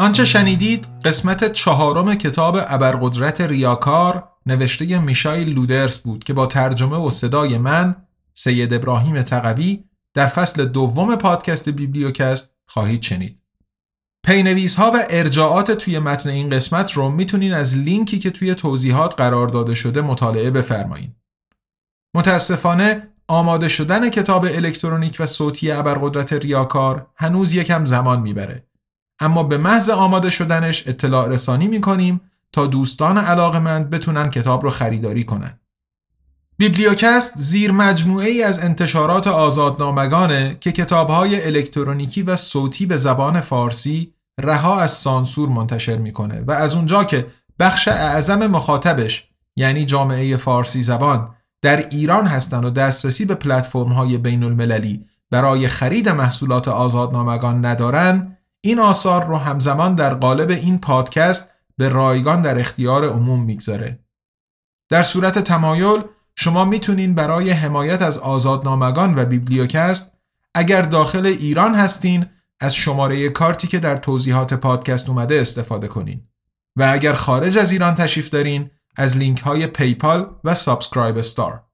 آنچه 0.00 0.24
شنیدید 0.24 0.88
قسمت 1.04 1.52
چهارم 1.52 2.14
کتاب 2.14 2.56
ابرقدرت 2.66 3.40
ریاکار 3.40 4.28
نوشته 4.46 4.98
میشایل 4.98 5.48
لودرس 5.48 5.98
بود 5.98 6.24
که 6.24 6.32
با 6.32 6.46
ترجمه 6.46 6.96
و 6.96 7.10
صدای 7.10 7.58
من 7.58 7.96
سید 8.34 8.74
ابراهیم 8.74 9.22
تقوی 9.22 9.84
در 10.14 10.26
فصل 10.26 10.64
دوم 10.64 11.16
پادکست 11.16 11.68
بیبلیوکست 11.68 12.50
خواهید 12.66 13.02
شنید. 13.02 13.38
پی‌نویس 14.26 14.76
ها 14.76 14.90
و 14.90 15.04
ارجاعات 15.10 15.70
توی 15.70 15.98
متن 15.98 16.30
این 16.30 16.50
قسمت 16.50 16.92
رو 16.92 17.08
می‌تونین 17.08 17.54
از 17.54 17.76
لینکی 17.76 18.18
که 18.18 18.30
توی 18.30 18.54
توضیحات 18.54 19.14
قرار 19.14 19.48
داده 19.48 19.74
شده 19.74 20.00
مطالعه 20.00 20.50
بفرمایید. 20.50 21.16
متاسفانه 22.14 23.08
آماده 23.28 23.68
شدن 23.68 24.10
کتاب 24.10 24.44
الکترونیک 24.44 25.16
و 25.20 25.26
صوتی 25.26 25.70
ابرقدرت 25.70 26.32
ریاکار 26.32 27.06
هنوز 27.16 27.52
یکم 27.52 27.84
زمان 27.84 28.20
می‌بره 28.20 28.69
اما 29.20 29.42
به 29.42 29.58
محض 29.58 29.90
آماده 29.90 30.30
شدنش 30.30 30.88
اطلاع 30.88 31.28
رسانی 31.28 31.68
می 31.68 31.80
کنیم 31.80 32.20
تا 32.52 32.66
دوستان 32.66 33.18
علاقمند 33.18 33.90
بتونن 33.90 34.30
کتاب 34.30 34.62
رو 34.62 34.70
خریداری 34.70 35.24
کنن. 35.24 35.60
بیبلیوکست 36.56 37.32
زیر 37.36 37.72
مجموعه 37.72 38.28
ای 38.28 38.42
از 38.42 38.58
انتشارات 38.58 39.26
آزادنامگانه 39.26 40.56
که 40.60 40.72
کتابهای 40.72 41.46
الکترونیکی 41.46 42.22
و 42.22 42.36
صوتی 42.36 42.86
به 42.86 42.96
زبان 42.96 43.40
فارسی 43.40 44.14
رها 44.40 44.80
از 44.80 44.90
سانسور 44.90 45.48
منتشر 45.48 45.96
می‌کنه 45.96 46.44
و 46.46 46.52
از 46.52 46.74
اونجا 46.74 47.04
که 47.04 47.26
بخش 47.58 47.88
اعظم 47.88 48.46
مخاطبش 48.46 49.28
یعنی 49.56 49.84
جامعه 49.84 50.36
فارسی 50.36 50.82
زبان 50.82 51.34
در 51.62 51.76
ایران 51.76 52.26
هستند 52.26 52.64
و 52.64 52.70
دسترسی 52.70 53.24
به 53.24 53.34
پلتفرم 53.34 53.92
های 53.92 54.18
بین 54.18 54.42
المللی 54.44 55.04
برای 55.30 55.68
خرید 55.68 56.08
محصولات 56.08 56.68
آزادنامگان 56.68 57.64
ندارن 57.64 58.36
این 58.60 58.78
آثار 58.78 59.26
رو 59.26 59.36
همزمان 59.36 59.94
در 59.94 60.14
قالب 60.14 60.50
این 60.50 60.78
پادکست 60.78 61.50
به 61.76 61.88
رایگان 61.88 62.42
در 62.42 62.58
اختیار 62.58 63.08
عموم 63.08 63.42
می‌گذاره. 63.42 64.04
در 64.88 65.02
صورت 65.02 65.38
تمایل 65.38 66.02
شما 66.36 66.64
می‌تونین 66.64 67.14
برای 67.14 67.50
حمایت 67.50 68.02
از 68.02 68.18
آزادنامگان 68.18 69.18
و 69.18 69.24
بیبلیوکست 69.24 70.12
اگر 70.54 70.82
داخل 70.82 71.26
ایران 71.26 71.74
هستین 71.74 72.26
از 72.60 72.74
شماره 72.74 73.28
کارتی 73.28 73.68
که 73.68 73.78
در 73.78 73.96
توضیحات 73.96 74.54
پادکست 74.54 75.08
اومده 75.08 75.40
استفاده 75.40 75.88
کنین. 75.88 76.26
و 76.76 76.90
اگر 76.92 77.14
خارج 77.14 77.58
از 77.58 77.72
ایران 77.72 77.94
تشریف 77.94 78.30
دارین 78.30 78.70
از 78.96 79.16
لینک 79.16 79.40
های 79.40 79.66
PayPal 79.66 80.34
و 80.44 80.54
SubscribeStar 80.54 81.64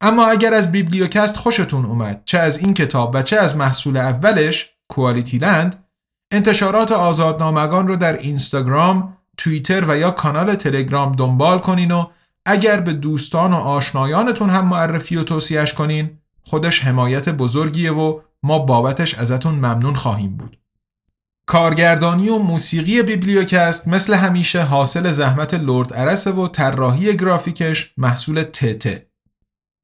اما 0.00 0.26
اگر 0.26 0.54
از 0.54 0.72
بیبلیوکست 0.72 1.36
خوشتون 1.36 1.84
اومد 1.84 2.22
چه 2.24 2.38
از 2.38 2.58
این 2.58 2.74
کتاب 2.74 3.10
و 3.14 3.22
چه 3.22 3.36
از 3.36 3.56
محصول 3.56 3.96
اولش 3.96 4.73
کوالیتی 4.94 5.38
لند 5.38 5.84
انتشارات 6.30 6.92
آزادنامگان 6.92 7.88
رو 7.88 7.96
در 7.96 8.12
اینستاگرام، 8.12 9.16
توییتر 9.36 9.84
و 9.88 9.98
یا 9.98 10.10
کانال 10.10 10.54
تلگرام 10.54 11.12
دنبال 11.12 11.58
کنین 11.58 11.90
و 11.90 12.06
اگر 12.46 12.80
به 12.80 12.92
دوستان 12.92 13.52
و 13.52 13.56
آشنایانتون 13.56 14.50
هم 14.50 14.68
معرفی 14.68 15.16
و 15.16 15.22
توصیهش 15.22 15.72
کنین 15.72 16.18
خودش 16.42 16.82
حمایت 16.82 17.28
بزرگیه 17.28 17.92
و 17.92 18.20
ما 18.42 18.58
بابتش 18.58 19.14
ازتون 19.14 19.54
ممنون 19.54 19.94
خواهیم 19.94 20.36
بود. 20.36 20.58
کارگردانی 21.46 22.28
و 22.28 22.38
موسیقی 22.38 23.02
بیبلیوکست 23.02 23.88
مثل 23.88 24.14
همیشه 24.14 24.62
حاصل 24.62 25.12
زحمت 25.12 25.54
لرد 25.54 25.92
ارسه 25.94 26.30
و 26.30 26.48
طراحی 26.48 27.16
گرافیکش 27.16 27.92
محصول 27.96 28.42
تته. 28.42 29.06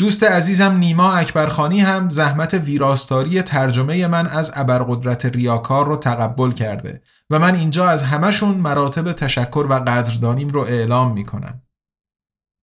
دوست 0.00 0.22
عزیزم 0.22 0.72
نیما 0.72 1.12
اکبرخانی 1.12 1.80
هم 1.80 2.08
زحمت 2.08 2.54
ویراستاری 2.54 3.42
ترجمه 3.42 4.06
من 4.06 4.26
از 4.26 4.52
ابرقدرت 4.54 5.26
ریاکار 5.26 5.86
رو 5.86 5.96
تقبل 5.96 6.50
کرده 6.50 7.02
و 7.30 7.38
من 7.38 7.54
اینجا 7.54 7.88
از 7.88 8.02
همشون 8.02 8.54
مراتب 8.54 9.12
تشکر 9.12 9.66
و 9.70 9.74
قدردانیم 9.74 10.48
رو 10.48 10.60
اعلام 10.60 11.12
می‌کنم. 11.12 11.62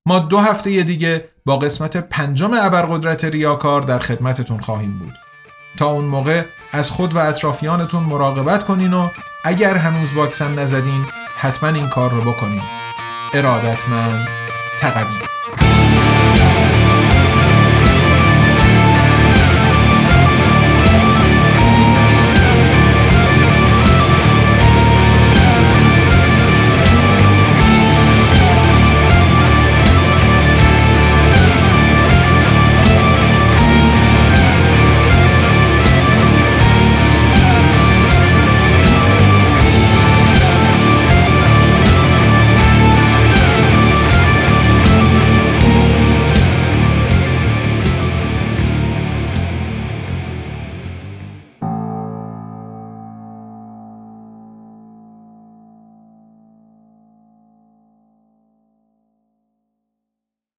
ما 0.07 0.19
دو 0.19 0.37
هفته 0.37 0.83
دیگه 0.83 1.29
با 1.45 1.57
قسمت 1.57 1.97
پنجم 1.97 2.53
ابرقدرت 2.53 3.25
ریاکار 3.25 3.81
در 3.81 3.99
خدمتتون 3.99 4.59
خواهیم 4.59 4.99
بود. 4.99 5.13
تا 5.77 5.85
اون 5.85 6.05
موقع 6.05 6.43
از 6.71 6.91
خود 6.91 7.13
و 7.13 7.17
اطرافیانتون 7.17 8.03
مراقبت 8.03 8.63
کنین 8.63 8.93
و 8.93 9.09
اگر 9.45 9.77
هنوز 9.77 10.13
واکسن 10.13 10.59
نزدین 10.59 11.05
حتما 11.39 11.69
این 11.69 11.89
کار 11.89 12.11
رو 12.11 12.21
بکنین. 12.21 12.61
ارادتمند 13.33 14.27
تقوی 14.79 15.27